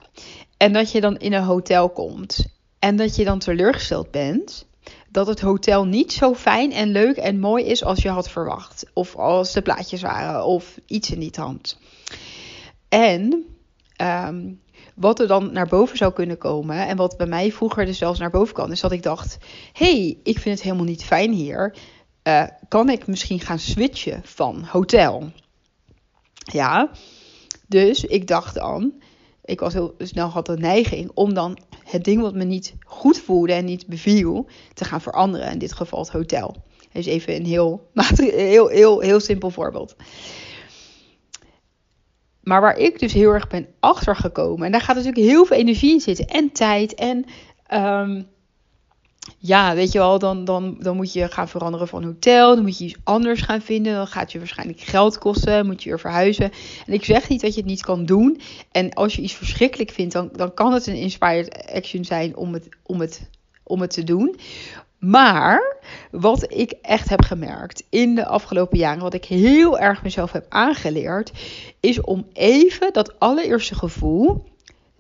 en 0.57 0.73
dat 0.73 0.93
je 0.93 1.01
dan 1.01 1.17
in 1.17 1.33
een 1.33 1.43
hotel 1.43 1.91
komt 1.91 2.47
en 2.79 2.97
dat 2.97 3.17
je 3.17 3.25
dan 3.25 3.39
teleurgesteld 3.39 4.11
bent 4.11 4.67
dat 5.09 5.27
het 5.27 5.41
hotel 5.41 5.87
niet 5.87 6.13
zo 6.13 6.35
fijn 6.35 6.73
en 6.73 6.89
leuk 6.89 7.17
en 7.17 7.39
mooi 7.39 7.65
is 7.65 7.85
als 7.85 8.03
je 8.03 8.09
had 8.09 8.31
verwacht. 8.31 8.87
Of 8.93 9.17
als 9.17 9.53
de 9.53 9.63
plaatjes 9.63 10.03
waren 10.03 10.45
of 10.45 10.79
iets 10.87 11.11
in 11.11 11.21
die 11.21 11.31
trant. 11.31 11.79
En 12.89 13.45
um, 13.97 14.61
wat 14.95 15.21
er 15.21 15.27
dan 15.27 15.53
naar 15.53 15.67
boven 15.67 15.97
zou 15.97 16.13
kunnen 16.13 16.39
komen. 16.39 16.87
En 16.87 16.97
wat 16.97 17.17
bij 17.17 17.27
mij 17.27 17.53
vroeger 17.53 17.87
dus 17.87 17.99
zelfs 17.99 18.19
naar 18.19 18.31
boven 18.31 18.55
kan. 18.55 18.71
Is 18.71 18.81
dat 18.81 18.93
ik 18.93 19.03
dacht: 19.03 19.37
hey, 19.73 20.19
ik 20.23 20.39
vind 20.39 20.55
het 20.55 20.65
helemaal 20.65 20.87
niet 20.87 21.05
fijn 21.05 21.33
hier. 21.33 21.75
Uh, 22.29 22.45
kan 22.69 22.89
ik 22.89 23.07
misschien 23.07 23.41
gaan 23.41 23.59
switchen 23.59 24.21
van 24.25 24.65
hotel? 24.65 25.31
Ja, 26.35 26.91
dus 27.67 28.05
ik 28.05 28.27
dacht 28.27 28.55
dan. 28.55 28.93
Ik 29.45 29.61
was 29.61 29.73
heel 29.73 29.95
snel 29.99 30.29
had 30.29 30.47
de 30.47 30.57
neiging 30.57 31.11
om 31.15 31.35
dan 31.35 31.59
het 31.85 32.05
ding 32.05 32.21
wat 32.21 32.35
me 32.35 32.45
niet 32.45 32.75
goed 32.81 33.19
voelde 33.19 33.53
en 33.53 33.65
niet 33.65 33.87
beviel 33.87 34.47
te 34.75 34.85
gaan 34.85 35.01
veranderen. 35.01 35.51
In 35.51 35.59
dit 35.59 35.73
geval 35.73 35.99
het 35.99 36.11
hotel. 36.11 36.57
Dus 36.93 37.07
even 37.07 37.35
een 37.35 37.47
heel, 37.47 37.91
heel, 38.17 38.69
heel, 38.69 39.01
heel 39.01 39.21
simpel 39.21 39.51
voorbeeld. 39.51 39.97
Maar 42.45 42.61
waar 42.61 42.77
ik 42.77 42.99
dus 42.99 43.13
heel 43.13 43.31
erg 43.31 43.47
ben 43.47 43.67
achtergekomen. 43.81 44.67
En 44.67 44.73
daar 44.73 44.81
gaat 44.81 44.97
natuurlijk 44.97 45.27
heel 45.27 45.45
veel 45.45 45.57
energie 45.57 45.93
in 45.93 46.01
zitten. 46.01 46.27
En 46.27 46.53
tijd. 46.53 46.95
En 46.95 47.25
um, 47.73 48.27
ja, 49.39 49.75
weet 49.75 49.93
je 49.93 49.99
wel, 49.99 50.19
dan, 50.19 50.45
dan, 50.45 50.77
dan 50.79 50.97
moet 50.97 51.13
je 51.13 51.29
gaan 51.29 51.49
veranderen 51.49 51.89
van 51.89 52.05
hotel. 52.05 52.55
Dan 52.55 52.65
moet 52.65 52.79
je 52.79 52.85
iets 52.85 52.97
anders 53.05 53.41
gaan 53.43 53.61
vinden. 53.61 53.95
Dan 53.95 54.07
gaat 54.07 54.33
je 54.33 54.39
waarschijnlijk 54.39 54.81
geld 54.81 55.19
kosten. 55.19 55.67
Moet 55.67 55.83
je 55.83 55.89
weer 55.89 56.01
verhuizen. 56.01 56.51
En 56.87 56.93
ik 56.93 57.05
zeg 57.05 57.29
niet 57.29 57.41
dat 57.41 57.55
je 57.55 57.61
het 57.61 57.71
niet 57.71 57.83
kan 57.83 58.05
doen. 58.05 58.41
En 58.71 58.93
als 58.93 59.15
je 59.15 59.23
iets 59.23 59.35
verschrikkelijk 59.35 59.91
vindt, 59.91 60.13
dan, 60.13 60.31
dan 60.33 60.55
kan 60.55 60.73
het 60.73 60.87
een 60.87 60.97
inspired 60.97 61.73
action 61.75 62.05
zijn 62.05 62.37
om 62.37 62.53
het, 62.53 62.69
om 62.83 63.01
het, 63.01 63.29
om 63.63 63.81
het 63.81 63.91
te 63.91 64.05
doen. 64.05 64.37
Maar 65.07 65.77
wat 66.11 66.53
ik 66.53 66.71
echt 66.83 67.09
heb 67.09 67.23
gemerkt 67.23 67.85
in 67.89 68.15
de 68.15 68.27
afgelopen 68.27 68.79
jaren, 68.79 69.03
wat 69.03 69.15
ik 69.15 69.25
heel 69.25 69.79
erg 69.79 70.03
mezelf 70.03 70.33
heb 70.33 70.47
aangeleerd, 70.49 71.33
is 71.81 72.01
om 72.01 72.27
even 72.33 72.93
dat 72.93 73.21
allereerste 73.21 73.75
gevoel 73.75 74.45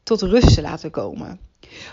tot 0.02 0.22
rust 0.22 0.54
te 0.54 0.62
laten 0.62 0.90
komen. 0.90 1.40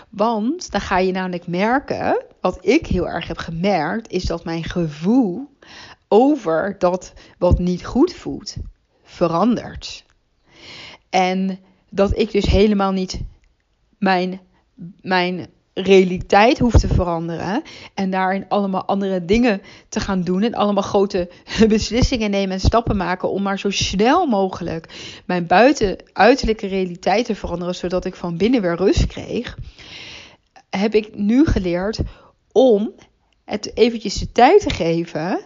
Want 0.08 0.70
dan 0.70 0.80
ga 0.80 0.98
je 0.98 1.12
namelijk 1.12 1.46
merken 1.46 2.24
wat 2.40 2.58
ik 2.60 2.86
heel 2.86 3.08
erg 3.08 3.26
heb 3.26 3.38
gemerkt, 3.38 4.10
is 4.10 4.24
dat 4.24 4.44
mijn 4.44 4.64
gevoel 4.64 5.48
over 6.08 6.76
dat 6.78 7.12
wat 7.38 7.58
niet 7.58 7.84
goed 7.84 8.12
voelt 8.12 8.56
verandert. 9.02 10.04
En 11.10 11.58
dat 11.90 12.18
ik 12.18 12.32
dus 12.32 12.46
helemaal 12.46 12.92
niet 12.92 13.20
mijn, 13.98 14.40
mijn 15.00 15.46
realiteit 15.74 16.58
hoeft 16.58 16.80
te 16.80 16.88
veranderen. 16.88 17.62
En 17.94 18.10
daarin 18.10 18.48
allemaal 18.48 18.84
andere 18.84 19.24
dingen 19.24 19.62
te 19.88 20.00
gaan 20.00 20.22
doen. 20.22 20.42
En 20.42 20.54
allemaal 20.54 20.82
grote 20.82 21.30
beslissingen 21.68 22.30
nemen 22.30 22.52
en 22.52 22.60
stappen 22.60 22.96
maken. 22.96 23.30
Om 23.30 23.42
maar 23.42 23.58
zo 23.58 23.70
snel 23.70 24.26
mogelijk 24.26 24.88
mijn 25.26 25.46
buiten 25.46 25.96
uiterlijke 26.12 26.66
realiteit 26.66 27.24
te 27.24 27.34
veranderen. 27.34 27.74
Zodat 27.74 28.04
ik 28.04 28.14
van 28.14 28.36
binnen 28.36 28.62
weer 28.62 28.76
rust 28.76 29.06
kreeg. 29.06 29.58
Heb 30.70 30.94
ik 30.94 31.14
nu 31.14 31.46
geleerd 31.46 31.98
om 32.52 32.92
het 33.44 33.76
eventjes 33.76 34.18
de 34.18 34.32
tijd 34.32 34.60
te 34.60 34.70
geven. 34.70 35.44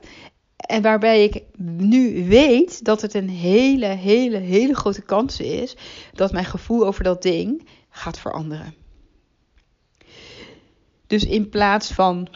En 0.56 0.82
waarbij 0.82 1.24
ik 1.24 1.42
nu 1.58 2.28
weet 2.28 2.84
dat 2.84 3.02
het 3.02 3.14
een 3.14 3.28
hele, 3.28 3.86
hele, 3.86 4.36
hele 4.36 4.74
grote 4.74 5.02
kans 5.02 5.40
is 5.40 5.76
dat 6.12 6.32
mijn 6.32 6.44
gevoel 6.44 6.86
over 6.86 7.04
dat 7.04 7.22
ding 7.22 7.68
gaat 7.90 8.18
veranderen. 8.18 8.85
Dus 11.06 11.24
in 11.24 11.48
plaats 11.48 11.92
van 11.92 12.28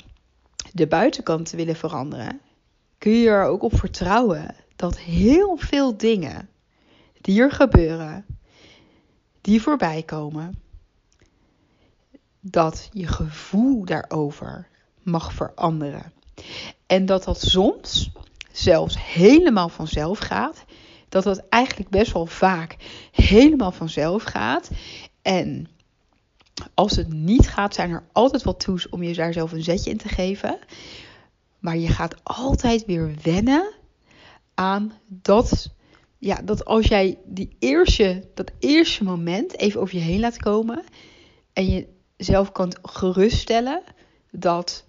de 0.72 0.86
buitenkant 0.86 1.48
te 1.48 1.56
willen 1.56 1.76
veranderen, 1.76 2.40
kun 2.98 3.12
je 3.12 3.28
er 3.28 3.44
ook 3.44 3.62
op 3.62 3.78
vertrouwen 3.78 4.54
dat 4.76 4.98
heel 4.98 5.56
veel 5.56 5.96
dingen 5.96 6.48
die 7.20 7.40
er 7.40 7.52
gebeuren, 7.52 8.26
die 9.40 9.62
voorbij 9.62 10.02
komen, 10.02 10.62
dat 12.40 12.88
je 12.92 13.06
gevoel 13.06 13.84
daarover 13.84 14.68
mag 15.02 15.32
veranderen. 15.32 16.12
En 16.86 17.06
dat 17.06 17.24
dat 17.24 17.40
soms 17.40 18.10
zelfs 18.52 19.04
helemaal 19.04 19.68
vanzelf 19.68 20.18
gaat. 20.18 20.64
Dat 21.08 21.24
dat 21.24 21.48
eigenlijk 21.48 21.90
best 21.90 22.12
wel 22.12 22.26
vaak 22.26 22.76
helemaal 23.12 23.72
vanzelf 23.72 24.22
gaat. 24.22 24.70
En 25.22 25.68
als 26.74 26.96
het 26.96 27.12
niet 27.12 27.48
gaat, 27.48 27.74
zijn 27.74 27.90
er 27.90 28.04
altijd 28.12 28.42
wat 28.42 28.60
toes 28.60 28.88
om 28.88 29.02
je 29.02 29.14
daar 29.14 29.32
zelf 29.32 29.52
een 29.52 29.62
zetje 29.62 29.90
in 29.90 29.96
te 29.96 30.08
geven. 30.08 30.58
Maar 31.58 31.76
je 31.76 31.88
gaat 31.88 32.14
altijd 32.22 32.84
weer 32.84 33.14
wennen 33.22 33.72
aan 34.54 34.92
dat, 35.06 35.70
ja, 36.18 36.40
dat 36.44 36.64
als 36.64 36.86
jij 36.86 37.18
die 37.24 37.56
eerste, 37.58 38.28
dat 38.34 38.50
eerste 38.58 39.04
moment 39.04 39.58
even 39.58 39.80
over 39.80 39.94
je 39.94 40.00
heen 40.00 40.20
laat 40.20 40.36
komen. 40.36 40.84
En 41.52 41.70
je 41.70 41.86
zelf 42.16 42.52
kan 42.52 42.76
geruststellen 42.82 43.82
dat 44.30 44.84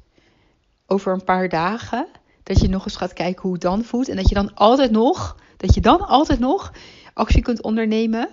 over 0.86 1.14
een 1.14 1.24
paar 1.24 1.50
dagen 1.50 2.08
dat 2.44 2.60
je 2.60 2.68
nog 2.68 2.86
eens 2.86 2.96
gaat 2.96 3.14
kijken 3.14 3.42
hoe 3.42 3.54
het 3.54 3.62
dan 3.62 3.84
voelt. 3.84 4.10
En 4.10 4.16
dat 4.16 4.30
je 4.30 4.36
dan 4.36 4.54
altijd 4.54 4.92
nog, 4.92 5.38
dat 5.58 5.74
je 5.74 5.82
dan 5.82 6.08
altijd 6.08 6.40
nog 6.40 6.74
actie 7.14 7.42
kunt 7.42 7.62
ondernemen. 7.62 8.30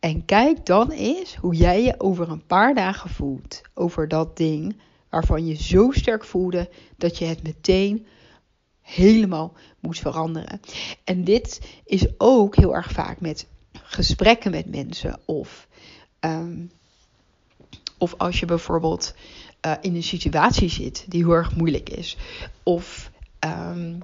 En 0.00 0.24
kijk 0.24 0.66
dan 0.66 0.90
eens 0.90 1.36
hoe 1.36 1.54
jij 1.54 1.82
je 1.82 1.94
over 2.00 2.30
een 2.30 2.46
paar 2.46 2.74
dagen 2.74 3.10
voelt. 3.10 3.60
Over 3.74 4.08
dat 4.08 4.36
ding 4.36 4.76
waarvan 5.08 5.46
je 5.46 5.54
zo 5.54 5.90
sterk 5.90 6.24
voelde 6.24 6.70
dat 6.96 7.18
je 7.18 7.24
het 7.24 7.42
meteen 7.42 8.06
helemaal 8.80 9.52
moet 9.80 9.98
veranderen. 9.98 10.60
En 11.04 11.24
dit 11.24 11.60
is 11.84 12.06
ook 12.18 12.56
heel 12.56 12.74
erg 12.74 12.90
vaak 12.90 13.20
met 13.20 13.46
gesprekken 13.72 14.50
met 14.50 14.70
mensen. 14.70 15.20
Of, 15.24 15.68
ehm, 16.20 16.58
of 17.98 18.14
als 18.16 18.40
je 18.40 18.46
bijvoorbeeld 18.46 19.14
uh, 19.66 19.74
in 19.80 19.94
een 19.94 20.02
situatie 20.02 20.68
zit 20.68 21.04
die 21.08 21.24
heel 21.24 21.34
erg 21.34 21.56
moeilijk 21.56 21.88
is. 21.90 22.16
Of 22.62 23.10
um, 23.44 23.98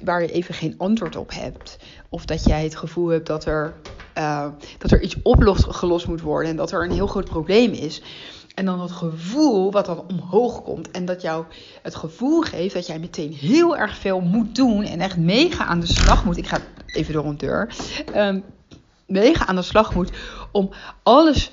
waar 0.00 0.22
je 0.22 0.32
even 0.32 0.54
geen 0.54 0.74
antwoord 0.78 1.16
op 1.16 1.30
hebt. 1.30 1.78
Of 2.08 2.24
dat 2.24 2.44
jij 2.44 2.62
het 2.62 2.76
gevoel 2.76 3.08
hebt 3.08 3.26
dat 3.26 3.44
er, 3.44 3.74
uh, 4.18 4.46
dat 4.78 4.90
er 4.90 5.02
iets 5.02 5.16
opgelost 5.22 6.06
moet 6.06 6.20
worden 6.20 6.50
en 6.50 6.56
dat 6.56 6.72
er 6.72 6.84
een 6.84 6.90
heel 6.90 7.06
groot 7.06 7.24
probleem 7.24 7.72
is. 7.72 8.02
En 8.54 8.64
dan 8.64 8.80
het 8.80 8.92
gevoel 8.92 9.72
wat 9.72 9.86
dan 9.86 10.04
omhoog 10.08 10.62
komt. 10.62 10.90
En 10.90 11.04
dat 11.04 11.22
jou 11.22 11.44
het 11.82 11.94
gevoel 11.94 12.40
geeft 12.40 12.74
dat 12.74 12.86
jij 12.86 12.98
meteen 12.98 13.32
heel 13.32 13.76
erg 13.76 13.96
veel 13.96 14.20
moet 14.20 14.54
doen. 14.54 14.84
En 14.84 15.00
echt 15.00 15.16
mega 15.16 15.64
aan 15.64 15.80
de 15.80 15.86
slag 15.86 16.24
moet. 16.24 16.36
Ik 16.36 16.46
ga 16.46 16.58
even 16.86 17.12
door 17.12 17.24
een 17.24 17.36
deur. 17.36 17.74
Um, 18.16 18.44
mega 19.06 19.46
aan 19.46 19.56
de 19.56 19.62
slag 19.62 19.94
moet 19.94 20.10
om 20.52 20.70
alles 21.02 21.50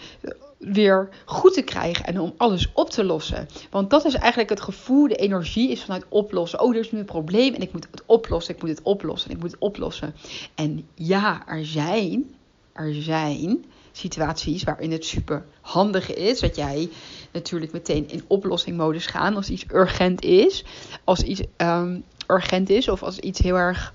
weer 0.57 1.09
goed 1.25 1.53
te 1.53 1.61
krijgen 1.61 2.05
en 2.05 2.19
om 2.19 2.33
alles 2.37 2.69
op 2.73 2.89
te 2.89 3.03
lossen. 3.03 3.47
Want 3.69 3.89
dat 3.89 4.05
is 4.05 4.13
eigenlijk 4.13 4.49
het 4.49 4.61
gevoel, 4.61 5.07
de 5.07 5.15
energie 5.15 5.71
is 5.71 5.83
vanuit 5.83 6.05
oplossen. 6.09 6.59
Oh, 6.59 6.73
er 6.73 6.79
is 6.79 6.91
nu 6.91 6.99
een 6.99 7.05
probleem 7.05 7.53
en 7.53 7.61
ik 7.61 7.73
moet 7.73 7.87
het 7.91 8.03
oplossen, 8.05 8.55
ik 8.55 8.61
moet 8.61 8.69
het 8.69 8.81
oplossen, 8.81 9.31
ik 9.31 9.39
moet 9.39 9.51
het 9.51 9.59
oplossen. 9.59 10.15
En 10.55 10.87
ja, 10.95 11.47
er 11.47 11.65
zijn, 11.65 12.35
er 12.73 12.93
zijn 12.93 13.65
situaties 13.91 14.63
waarin 14.63 14.91
het 14.91 15.05
super 15.05 15.45
handig 15.61 16.13
is 16.13 16.39
dat 16.39 16.55
jij 16.55 16.89
natuurlijk 17.31 17.71
meteen 17.71 18.09
in 18.09 18.23
oplossingmodus 18.27 19.05
gaat 19.05 19.35
als 19.35 19.49
iets 19.49 19.65
urgent 19.71 20.23
is, 20.23 20.65
als 21.03 21.21
iets 21.21 21.41
um, 21.57 22.03
urgent 22.27 22.69
is 22.69 22.87
of 22.87 23.03
als 23.03 23.19
iets 23.19 23.39
heel 23.39 23.55
erg 23.55 23.93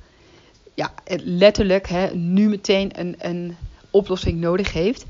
ja, 0.74 0.92
letterlijk 1.24 1.88
hè, 1.88 2.14
nu 2.14 2.48
meteen 2.48 3.00
een, 3.00 3.14
een 3.18 3.56
oplossing 3.90 4.40
nodig 4.40 4.72
heeft. 4.72 5.04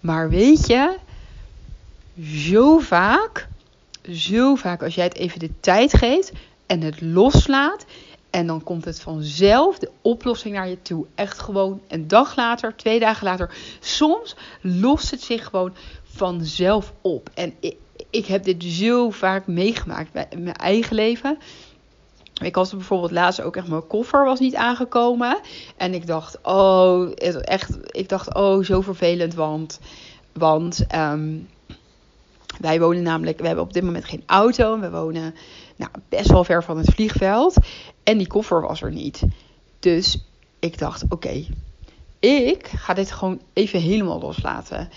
Maar 0.00 0.30
weet 0.30 0.66
je, 0.66 0.96
zo 2.24 2.78
vaak, 2.78 3.48
zo 4.10 4.54
vaak 4.54 4.82
als 4.82 4.94
jij 4.94 5.04
het 5.04 5.16
even 5.16 5.38
de 5.38 5.50
tijd 5.60 5.96
geeft 5.96 6.32
en 6.66 6.80
het 6.80 7.00
loslaat. 7.00 7.84
En 8.30 8.46
dan 8.46 8.62
komt 8.62 8.84
het 8.84 9.00
vanzelf, 9.00 9.78
de 9.78 9.90
oplossing 10.02 10.54
naar 10.54 10.68
je 10.68 10.82
toe. 10.82 11.06
Echt 11.14 11.38
gewoon 11.38 11.80
een 11.88 12.08
dag 12.08 12.36
later, 12.36 12.76
twee 12.76 13.00
dagen 13.00 13.24
later. 13.24 13.54
Soms 13.80 14.36
lost 14.60 15.10
het 15.10 15.22
zich 15.22 15.44
gewoon 15.44 15.74
vanzelf 16.02 16.92
op. 17.00 17.30
En 17.34 17.54
ik, 17.60 17.76
ik 18.10 18.26
heb 18.26 18.44
dit 18.44 18.64
zo 18.64 19.10
vaak 19.10 19.46
meegemaakt 19.46 20.12
bij 20.12 20.28
mijn 20.38 20.56
eigen 20.56 20.94
leven. 20.94 21.38
Ik 22.42 22.54
had 22.54 22.70
bijvoorbeeld 22.70 23.10
laatst 23.10 23.40
ook 23.40 23.56
echt 23.56 23.68
mijn 23.68 23.86
koffer 23.86 24.24
was 24.24 24.40
niet 24.40 24.54
aangekomen. 24.54 25.38
En 25.76 25.94
ik 25.94 26.06
dacht, 26.06 26.38
oh, 26.42 27.10
echt, 27.40 27.78
ik 27.90 28.08
dacht, 28.08 28.34
oh, 28.34 28.64
zo 28.64 28.80
vervelend. 28.80 29.34
Want, 29.34 29.80
want 30.32 30.86
um, 30.94 31.48
wij 32.60 32.80
wonen 32.80 33.02
namelijk, 33.02 33.38
we 33.38 33.46
hebben 33.46 33.64
op 33.64 33.72
dit 33.72 33.82
moment 33.82 34.04
geen 34.04 34.22
auto. 34.26 34.80
We 34.80 34.90
wonen 34.90 35.34
nou, 35.76 35.90
best 36.08 36.30
wel 36.30 36.44
ver 36.44 36.64
van 36.64 36.78
het 36.78 36.90
vliegveld. 36.90 37.56
En 38.02 38.18
die 38.18 38.26
koffer 38.26 38.60
was 38.60 38.82
er 38.82 38.92
niet. 38.92 39.22
Dus 39.78 40.24
ik 40.58 40.78
dacht, 40.78 41.04
oké, 41.08 41.44
ik 42.20 42.66
ga 42.66 42.94
dit 42.94 43.12
gewoon 43.12 43.40
even 43.52 43.80
helemaal 43.80 44.20
loslaten. 44.20 44.88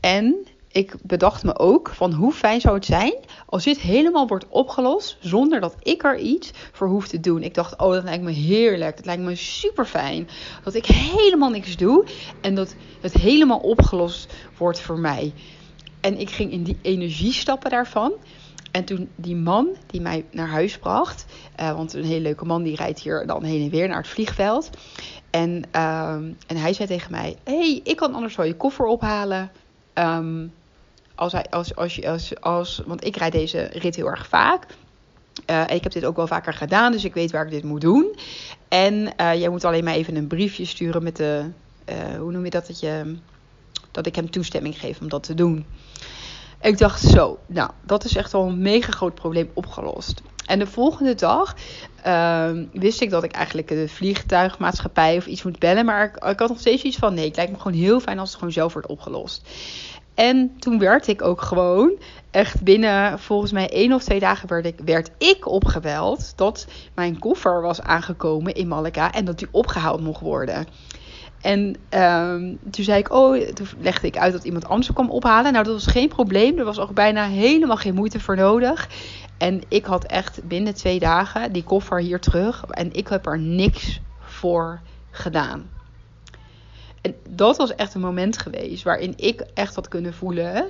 En 0.00 0.46
ik 0.74 0.94
bedacht 1.02 1.44
me 1.44 1.58
ook 1.58 1.88
van 1.88 2.12
hoe 2.12 2.32
fijn 2.32 2.60
zou 2.60 2.74
het 2.74 2.84
zijn 2.84 3.14
als 3.46 3.64
dit 3.64 3.80
helemaal 3.80 4.26
wordt 4.26 4.48
opgelost 4.48 5.16
zonder 5.20 5.60
dat 5.60 5.74
ik 5.82 6.04
er 6.04 6.18
iets 6.18 6.50
voor 6.72 6.88
hoef 6.88 7.08
te 7.08 7.20
doen. 7.20 7.42
Ik 7.42 7.54
dacht, 7.54 7.78
oh, 7.78 7.92
dat 7.92 8.04
lijkt 8.04 8.22
me 8.22 8.30
heerlijk. 8.30 8.96
Dat 8.96 9.06
lijkt 9.06 9.22
me 9.22 9.34
super 9.34 9.84
fijn. 9.84 10.28
Dat 10.64 10.74
ik 10.74 10.86
helemaal 10.86 11.50
niks 11.50 11.76
doe 11.76 12.04
en 12.40 12.54
dat 12.54 12.74
het 13.00 13.12
helemaal 13.12 13.58
opgelost 13.58 14.32
wordt 14.58 14.80
voor 14.80 14.98
mij. 14.98 15.32
En 16.04 16.18
ik 16.18 16.30
ging 16.30 16.52
in 16.52 16.62
die 16.62 16.78
energie 16.82 17.32
stappen 17.32 17.70
daarvan. 17.70 18.12
En 18.70 18.84
toen 18.84 19.08
die 19.16 19.36
man 19.36 19.68
die 19.86 20.00
mij 20.00 20.24
naar 20.30 20.48
huis 20.48 20.78
bracht, 20.78 21.24
uh, 21.60 21.76
want 21.76 21.92
een 21.92 22.04
hele 22.04 22.20
leuke 22.20 22.44
man 22.44 22.62
die 22.62 22.76
rijdt 22.76 23.00
hier 23.00 23.26
dan 23.26 23.42
heen 23.42 23.62
en 23.62 23.70
weer 23.70 23.88
naar 23.88 23.96
het 23.96 24.08
vliegveld. 24.08 24.70
En, 25.30 25.62
uh, 25.72 26.12
en 26.46 26.56
hij 26.56 26.72
zei 26.72 26.88
tegen 26.88 27.10
mij: 27.10 27.36
hey, 27.44 27.80
ik 27.84 27.96
kan 27.96 28.14
anders 28.14 28.36
wel 28.36 28.46
je 28.46 28.56
koffer 28.56 28.86
ophalen. 28.86 29.50
Um, 29.94 30.52
als, 31.14 31.32
hij, 31.32 31.46
als, 31.50 31.76
als, 31.76 32.04
als, 32.04 32.40
als, 32.40 32.82
want 32.86 33.04
ik 33.04 33.16
rijd 33.16 33.32
deze 33.32 33.62
rit 33.72 33.96
heel 33.96 34.10
erg 34.10 34.26
vaak. 34.26 34.66
Uh, 35.50 35.64
ik 35.68 35.82
heb 35.82 35.92
dit 35.92 36.04
ook 36.04 36.16
wel 36.16 36.26
vaker 36.26 36.52
gedaan, 36.52 36.92
dus 36.92 37.04
ik 37.04 37.14
weet 37.14 37.30
waar 37.30 37.44
ik 37.44 37.50
dit 37.50 37.64
moet 37.64 37.80
doen. 37.80 38.14
En 38.68 38.94
uh, 38.94 39.34
jij 39.34 39.48
moet 39.48 39.64
alleen 39.64 39.84
maar 39.84 39.94
even 39.94 40.16
een 40.16 40.26
briefje 40.26 40.64
sturen 40.64 41.02
met 41.02 41.16
de. 41.16 41.50
Hoe 42.18 42.32
noem 42.32 42.44
je 42.44 42.50
dat? 42.50 42.66
Dat, 42.66 42.80
je, 42.80 43.16
dat 43.94 44.06
ik 44.06 44.14
hem 44.14 44.30
toestemming 44.30 44.80
geef 44.80 45.00
om 45.00 45.08
dat 45.08 45.22
te 45.22 45.34
doen. 45.34 45.66
Ik 46.60 46.78
dacht 46.78 47.00
zo, 47.00 47.38
nou, 47.46 47.70
dat 47.82 48.04
is 48.04 48.16
echt 48.16 48.32
wel 48.32 48.46
een 48.46 48.62
mega 48.62 48.92
groot 48.92 49.14
probleem 49.14 49.50
opgelost. 49.54 50.22
En 50.46 50.58
de 50.58 50.66
volgende 50.66 51.14
dag 51.14 51.54
uh, 52.06 52.50
wist 52.72 53.00
ik 53.00 53.10
dat 53.10 53.24
ik 53.24 53.32
eigenlijk 53.32 53.68
de 53.68 53.88
vliegtuigmaatschappij 53.88 55.16
of 55.16 55.26
iets 55.26 55.42
moet 55.42 55.58
bellen. 55.58 55.84
Maar 55.84 56.04
ik, 56.04 56.24
ik, 56.24 56.38
had 56.38 56.48
nog 56.48 56.58
steeds 56.58 56.82
iets 56.82 56.96
van: 56.96 57.14
nee, 57.14 57.26
het 57.26 57.36
lijkt 57.36 57.52
me 57.52 57.58
gewoon 57.58 57.78
heel 57.78 58.00
fijn 58.00 58.18
als 58.18 58.28
het 58.28 58.38
gewoon 58.38 58.52
zelf 58.52 58.72
wordt 58.72 58.88
opgelost. 58.88 59.42
En 60.14 60.58
toen 60.58 60.78
werd 60.78 61.06
ik 61.06 61.22
ook 61.22 61.40
gewoon, 61.40 61.98
echt 62.30 62.62
binnen 62.62 63.18
volgens 63.18 63.52
mij 63.52 63.70
één 63.70 63.92
of 63.92 64.02
twee 64.02 64.20
dagen 64.20 64.48
werd 64.48 64.66
ik, 64.66 64.78
werd 64.84 65.10
ik 65.18 65.48
opgebeld 65.48 66.32
dat 66.36 66.66
mijn 66.94 67.18
koffer 67.18 67.62
was 67.62 67.80
aangekomen 67.80 68.54
in 68.54 68.68
Malika 68.68 69.12
en 69.12 69.24
dat 69.24 69.38
die 69.38 69.48
opgehaald 69.50 70.00
mocht 70.00 70.20
worden. 70.20 70.66
En 71.44 71.76
um, 71.90 72.58
toen 72.70 72.84
zei 72.84 72.98
ik, 72.98 73.12
oh, 73.12 73.36
toen 73.36 73.66
legde 73.78 74.06
ik 74.06 74.16
uit 74.16 74.32
dat 74.32 74.44
iemand 74.44 74.68
anders 74.68 74.92
kwam 74.92 75.10
ophalen. 75.10 75.52
Nou, 75.52 75.64
dat 75.64 75.72
was 75.72 75.86
geen 75.86 76.08
probleem. 76.08 76.58
Er 76.58 76.64
was 76.64 76.78
ook 76.78 76.94
bijna 76.94 77.26
helemaal 77.26 77.76
geen 77.76 77.94
moeite 77.94 78.20
voor 78.20 78.36
nodig. 78.36 78.88
En 79.38 79.62
ik 79.68 79.84
had 79.84 80.04
echt 80.04 80.48
binnen 80.48 80.74
twee 80.74 80.98
dagen 80.98 81.52
die 81.52 81.64
koffer 81.64 82.00
hier 82.00 82.20
terug. 82.20 82.64
En 82.64 82.92
ik 82.92 83.08
heb 83.08 83.26
er 83.26 83.38
niks 83.38 84.00
voor 84.20 84.80
gedaan. 85.10 85.70
En 87.00 87.14
dat 87.28 87.56
was 87.56 87.74
echt 87.74 87.94
een 87.94 88.00
moment 88.00 88.38
geweest 88.38 88.82
waarin 88.82 89.12
ik 89.16 89.40
echt 89.54 89.74
had 89.74 89.88
kunnen 89.88 90.14
voelen 90.14 90.64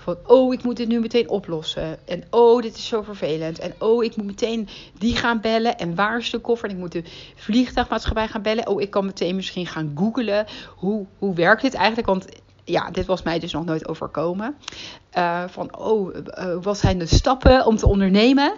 van, 0.00 0.16
oh, 0.26 0.52
ik 0.52 0.62
moet 0.62 0.76
dit 0.76 0.88
nu 0.88 1.00
meteen 1.00 1.28
oplossen. 1.28 1.98
En 2.04 2.24
oh, 2.30 2.62
dit 2.62 2.76
is 2.76 2.86
zo 2.86 3.02
vervelend. 3.02 3.58
En 3.58 3.74
oh, 3.78 4.04
ik 4.04 4.16
moet 4.16 4.26
meteen 4.26 4.68
die 4.98 5.16
gaan 5.16 5.40
bellen. 5.40 5.78
En 5.78 5.94
waar 5.94 6.18
is 6.18 6.30
de 6.30 6.38
koffer? 6.38 6.68
En 6.68 6.74
ik 6.74 6.80
moet 6.80 6.92
de 6.92 7.04
vliegtuigmaatschappij 7.34 8.28
gaan 8.28 8.42
bellen. 8.42 8.66
Oh, 8.66 8.80
ik 8.80 8.90
kan 8.90 9.04
meteen 9.04 9.36
misschien 9.36 9.66
gaan 9.66 9.92
googlen. 9.94 10.46
Hoe, 10.76 11.06
hoe 11.18 11.34
werkt 11.34 11.62
dit 11.62 11.74
eigenlijk? 11.74 12.06
Want 12.06 12.26
ja, 12.64 12.90
dit 12.90 13.06
was 13.06 13.22
mij 13.22 13.38
dus 13.38 13.52
nog 13.52 13.64
nooit 13.64 13.88
overkomen. 13.88 14.56
Uh, 15.18 15.44
van, 15.46 15.76
oh, 15.78 16.14
uh, 16.14 16.56
wat 16.62 16.78
zijn 16.78 16.98
de 16.98 17.06
stappen 17.06 17.66
om 17.66 17.76
te 17.76 17.86
ondernemen? 17.86 18.52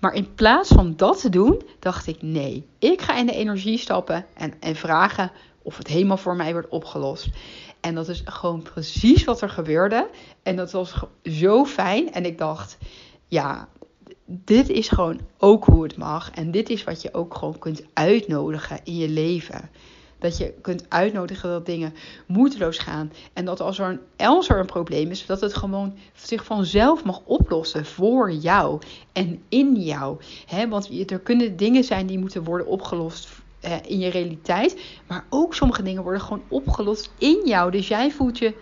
Maar 0.00 0.14
in 0.14 0.34
plaats 0.34 0.68
van 0.68 0.96
dat 0.96 1.20
te 1.20 1.28
doen, 1.28 1.62
dacht 1.78 2.06
ik, 2.06 2.22
nee, 2.22 2.66
ik 2.78 3.02
ga 3.02 3.16
in 3.16 3.26
de 3.26 3.32
energie 3.32 3.78
stappen 3.78 4.26
en, 4.34 4.52
en 4.60 4.76
vragen 4.76 5.30
of 5.62 5.76
het 5.78 5.86
helemaal 5.86 6.16
voor 6.16 6.36
mij 6.36 6.52
wordt 6.52 6.68
opgelost. 6.68 7.28
En 7.80 7.94
dat 7.94 8.08
is 8.08 8.22
gewoon 8.24 8.62
precies 8.62 9.24
wat 9.24 9.40
er 9.40 9.48
gebeurde. 9.48 10.08
En 10.42 10.56
dat 10.56 10.72
was 10.72 10.94
zo 11.22 11.64
fijn. 11.64 12.12
En 12.12 12.24
ik 12.24 12.38
dacht, 12.38 12.78
ja, 13.28 13.68
dit 14.26 14.68
is 14.68 14.88
gewoon 14.88 15.20
ook 15.38 15.64
hoe 15.64 15.82
het 15.82 15.96
mag. 15.96 16.30
En 16.30 16.50
dit 16.50 16.70
is 16.70 16.84
wat 16.84 17.02
je 17.02 17.14
ook 17.14 17.34
gewoon 17.34 17.58
kunt 17.58 17.82
uitnodigen 17.92 18.80
in 18.84 18.96
je 18.96 19.08
leven. 19.08 19.70
Dat 20.18 20.36
je 20.36 20.54
kunt 20.60 20.84
uitnodigen 20.88 21.50
dat 21.50 21.66
dingen 21.66 21.94
moeiteloos 22.26 22.78
gaan. 22.78 23.12
En 23.32 23.44
dat 23.44 23.60
als 23.60 23.78
er, 23.78 23.88
een, 23.88 24.26
als 24.26 24.48
er 24.48 24.58
een 24.58 24.66
probleem 24.66 25.10
is, 25.10 25.26
dat 25.26 25.40
het 25.40 25.54
gewoon 25.54 25.94
zich 26.14 26.44
vanzelf 26.44 27.04
mag 27.04 27.20
oplossen 27.24 27.86
voor 27.86 28.32
jou 28.32 28.80
en 29.12 29.42
in 29.48 29.74
jou. 29.74 30.16
He, 30.46 30.68
want 30.68 31.10
er 31.10 31.18
kunnen 31.18 31.56
dingen 31.56 31.84
zijn 31.84 32.06
die 32.06 32.18
moeten 32.18 32.44
worden 32.44 32.66
opgelost 32.66 33.28
eh, 33.60 33.76
in 33.86 33.98
je 33.98 34.08
realiteit. 34.08 34.80
Maar 35.06 35.24
ook 35.30 35.54
sommige 35.54 35.82
dingen 35.82 36.02
worden 36.02 36.20
gewoon 36.20 36.42
opgelost 36.48 37.10
in 37.18 37.40
jou. 37.44 37.70
Dus 37.70 37.88
jij 37.88 38.10
voelt 38.10 38.38
je 38.38 38.54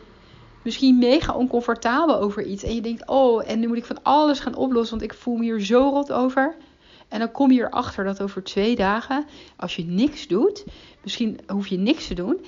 misschien 0.62 0.98
mega 0.98 1.34
oncomfortabel 1.34 2.20
over 2.20 2.42
iets. 2.42 2.62
En 2.62 2.74
je 2.74 2.80
denkt, 2.80 3.08
oh, 3.08 3.50
en 3.50 3.60
nu 3.60 3.68
moet 3.68 3.76
ik 3.76 3.84
van 3.84 4.02
alles 4.02 4.40
gaan 4.40 4.54
oplossen, 4.54 4.98
want 4.98 5.10
ik 5.10 5.18
voel 5.18 5.36
me 5.36 5.42
hier 5.42 5.60
zo 5.60 5.88
rot 5.88 6.12
over. 6.12 6.56
En 7.14 7.20
dan 7.20 7.32
kom 7.32 7.52
je 7.52 7.60
erachter 7.60 8.04
dat 8.04 8.22
over 8.22 8.42
twee 8.42 8.76
dagen, 8.76 9.26
als 9.56 9.76
je 9.76 9.84
niks 9.84 10.26
doet, 10.26 10.64
misschien 11.02 11.40
hoef 11.46 11.66
je 11.66 11.76
niks 11.76 12.06
te 12.06 12.14
doen. 12.14 12.44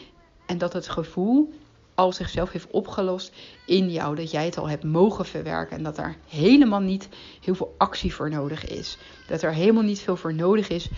En 0.47 0.59
dat 0.59 0.73
het 0.73 0.89
gevoel 0.89 1.53
al 1.95 2.13
zichzelf 2.13 2.53
heeft 2.53 2.71
opgelost 2.71 3.33
in 3.67 3.91
jou. 3.91 4.17
Dat 4.17 4.31
jij 4.31 4.45
het 4.45 4.59
al 4.59 4.69
hebt 4.69 4.85
mogen 4.85 5.25
verwerken. 5.25 5.77
En 5.77 5.83
dat 5.83 5.99
er 5.99 6.17
helemaal 6.29 6.81
niet 6.81 7.09
heel 7.41 7.55
veel 7.55 7.75
actie 7.79 8.15
voor 8.15 8.31
nodig 8.31 8.67
is. 8.67 8.99
Dat 9.29 9.43
er 9.43 9.53
helemaal 9.53 9.83
niet 9.83 10.01
veel 10.01 10.17
voor 10.17 10.35
nodig 10.35 10.69
is 10.69 10.89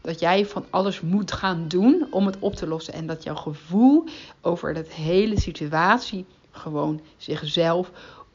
dat 0.00 0.20
jij 0.20 0.46
van 0.46 0.64
alles 0.70 1.00
moet 1.00 1.32
gaan 1.32 1.68
doen 1.68 2.06
om 2.10 2.26
het 2.26 2.36
op 2.38 2.54
te 2.54 2.66
lossen. 2.66 2.94
En 2.94 3.06
dat 3.06 3.22
jouw 3.22 3.36
gevoel 3.36 4.04
over 4.40 4.74
dat 4.74 4.88
hele 4.88 5.40
situatie 5.40 6.24
gewoon 6.50 7.00
zichzelf 7.16 7.90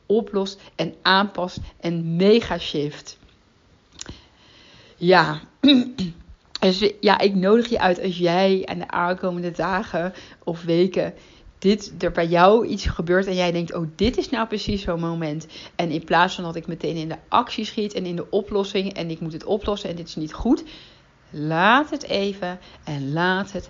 oplost 0.05 0.61
en 0.75 0.93
aanpast 1.01 1.59
en 1.79 2.15
mega 2.15 2.57
shift. 2.57 3.21
Ja. 4.97 5.39
Dus 6.59 6.91
ja, 6.99 7.19
ik 7.19 7.35
nodig 7.35 7.69
je 7.69 7.79
uit 7.79 8.01
als 8.01 8.17
jij 8.17 8.61
aan 8.65 8.77
de 8.77 8.87
aankomende 8.87 9.51
dagen 9.51 10.13
of 10.43 10.63
weken 10.63 11.13
dit 11.59 11.93
er 11.99 12.11
bij 12.11 12.27
jou 12.27 12.65
iets 12.65 12.85
gebeurt 12.85 13.27
en 13.27 13.35
jij 13.35 13.51
denkt, 13.51 13.73
oh, 13.73 13.87
dit 13.95 14.17
is 14.17 14.29
nou 14.29 14.47
precies 14.47 14.81
zo'n 14.81 14.99
moment. 14.99 15.47
En 15.75 15.89
in 15.89 16.03
plaats 16.03 16.35
van 16.35 16.43
dat 16.43 16.55
ik 16.55 16.67
meteen 16.67 16.95
in 16.95 17.09
de 17.09 17.17
actie 17.27 17.65
schiet 17.65 17.93
en 17.93 18.05
in 18.05 18.15
de 18.15 18.29
oplossing 18.29 18.93
en 18.93 19.09
ik 19.09 19.19
moet 19.19 19.33
het 19.33 19.45
oplossen 19.45 19.89
en 19.89 19.95
dit 19.95 20.07
is 20.07 20.15
niet 20.15 20.33
goed, 20.33 20.63
Laat 21.35 21.89
het 21.89 22.03
even 22.03 22.59
en 22.83 23.13
laat 23.13 23.51
het 23.51 23.69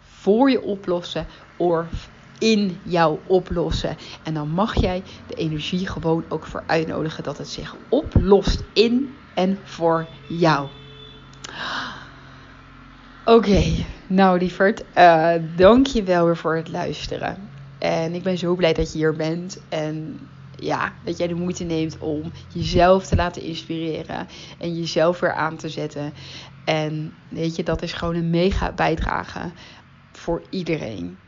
voor 0.00 0.50
je 0.50 0.62
oplossen 0.62 1.26
of 1.56 2.10
in 2.38 2.80
jou 2.82 3.18
oplossen. 3.26 3.96
En 4.22 4.34
dan 4.34 4.48
mag 4.48 4.80
jij 4.80 5.02
de 5.26 5.34
energie 5.34 5.86
gewoon 5.86 6.24
ook 6.28 6.46
voor 6.46 6.62
uitnodigen 6.66 7.24
dat 7.24 7.38
het 7.38 7.48
zich 7.48 7.76
oplost 7.88 8.64
in 8.72 9.14
en 9.34 9.58
voor 9.64 10.06
jou. 10.28 10.68
Oké, 13.24 13.62
nou 14.06 14.38
lieverd, 14.38 14.84
uh, 14.98 15.34
dank 15.56 15.86
je 15.86 16.02
wel 16.02 16.24
weer 16.24 16.36
voor 16.36 16.56
het 16.56 16.68
luisteren. 16.68 17.50
En 17.78 18.14
ik 18.14 18.22
ben 18.22 18.38
zo 18.38 18.54
blij 18.54 18.72
dat 18.72 18.92
je 18.92 18.98
hier 18.98 19.16
bent. 19.16 19.60
En 19.68 20.20
ja, 20.56 20.92
dat 21.04 21.18
jij 21.18 21.26
de 21.26 21.34
moeite 21.34 21.64
neemt 21.64 21.98
om 21.98 22.32
jezelf 22.54 23.06
te 23.06 23.16
laten 23.16 23.42
inspireren 23.42 24.26
en 24.58 24.74
jezelf 24.74 25.20
weer 25.20 25.32
aan 25.32 25.56
te 25.56 25.68
zetten. 25.68 26.12
En 26.64 27.14
weet 27.28 27.56
je, 27.56 27.62
dat 27.62 27.82
is 27.82 27.92
gewoon 27.92 28.14
een 28.14 28.30
mega 28.30 28.72
bijdrage 28.72 29.50
voor 30.12 30.42
iedereen. 30.50 31.18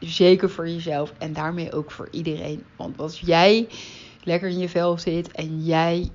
Zeker 0.00 0.50
voor 0.50 0.68
jezelf 0.68 1.12
en 1.18 1.32
daarmee 1.32 1.72
ook 1.72 1.90
voor 1.90 2.08
iedereen. 2.10 2.64
Want 2.76 2.98
als 2.98 3.20
jij 3.20 3.68
lekker 4.22 4.48
in 4.48 4.58
je 4.58 4.68
vel 4.68 4.98
zit 4.98 5.30
en 5.30 5.64
jij 5.64 6.10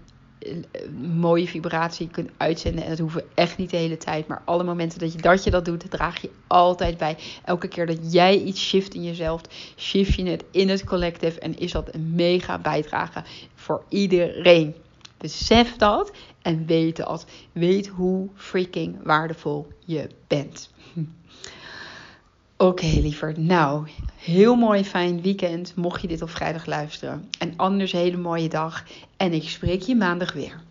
mooie 1.14 1.48
vibratie 1.48 2.08
kunt 2.08 2.30
uitzenden. 2.38 2.84
En 2.84 2.90
dat 2.90 3.00
hoeven 3.00 3.24
echt 3.34 3.58
niet 3.58 3.70
de 3.70 3.78
hele 3.78 3.98
tijd. 3.98 4.28
Maar 4.28 4.42
alle 4.46 4.64
momenten 4.64 5.00
dat 5.00 5.14
je 5.14 5.22
dat, 5.22 5.44
je 5.44 5.52
dat 5.52 5.66
doet, 5.66 5.92
draag 5.92 6.22
je 6.22 6.30
altijd 6.48 6.98
bij. 6.98 7.18
Elke 7.46 7.68
keer 7.68 7.86
dat 7.86 8.14
jij 8.14 8.40
iets 8.40 8.62
shift 8.62 8.94
in 8.94 9.04
jezelf, 9.04 9.42
shift 9.78 10.14
je 10.14 10.26
het 10.26 10.44
in 10.52 10.70
het 10.70 10.84
collective. 10.84 11.40
En 11.40 11.60
is 11.60 11.72
dat 11.72 11.94
een 11.94 12.16
mega 12.16 12.60
bijdrage 12.60 13.24
voor 13.56 13.84
iedereen. 13.90 14.76
Besef 15.18 15.76
dat 15.76 16.12
en 16.42 16.66
weet 16.66 16.96
dat. 16.96 17.26
Weet 17.52 17.88
hoe 17.88 18.30
freaking 18.36 19.04
waardevol 19.04 19.68
je 19.86 20.10
bent. 20.28 20.70
Oké, 22.64 22.86
liever. 22.86 23.40
Nou, 23.40 23.88
heel 24.18 24.56
mooi 24.56 24.84
fijn 24.86 25.22
weekend. 25.22 25.76
Mocht 25.76 26.02
je 26.02 26.08
dit 26.08 26.22
op 26.22 26.30
vrijdag 26.30 26.66
luisteren. 26.66 27.30
En 27.40 27.54
anders 27.56 27.92
hele 27.92 28.18
mooie 28.18 28.50
dag. 28.50 28.84
En 29.18 29.34
ik 29.34 29.50
spreek 29.50 29.82
je 29.82 29.96
maandag 29.96 30.34
weer. 30.34 30.62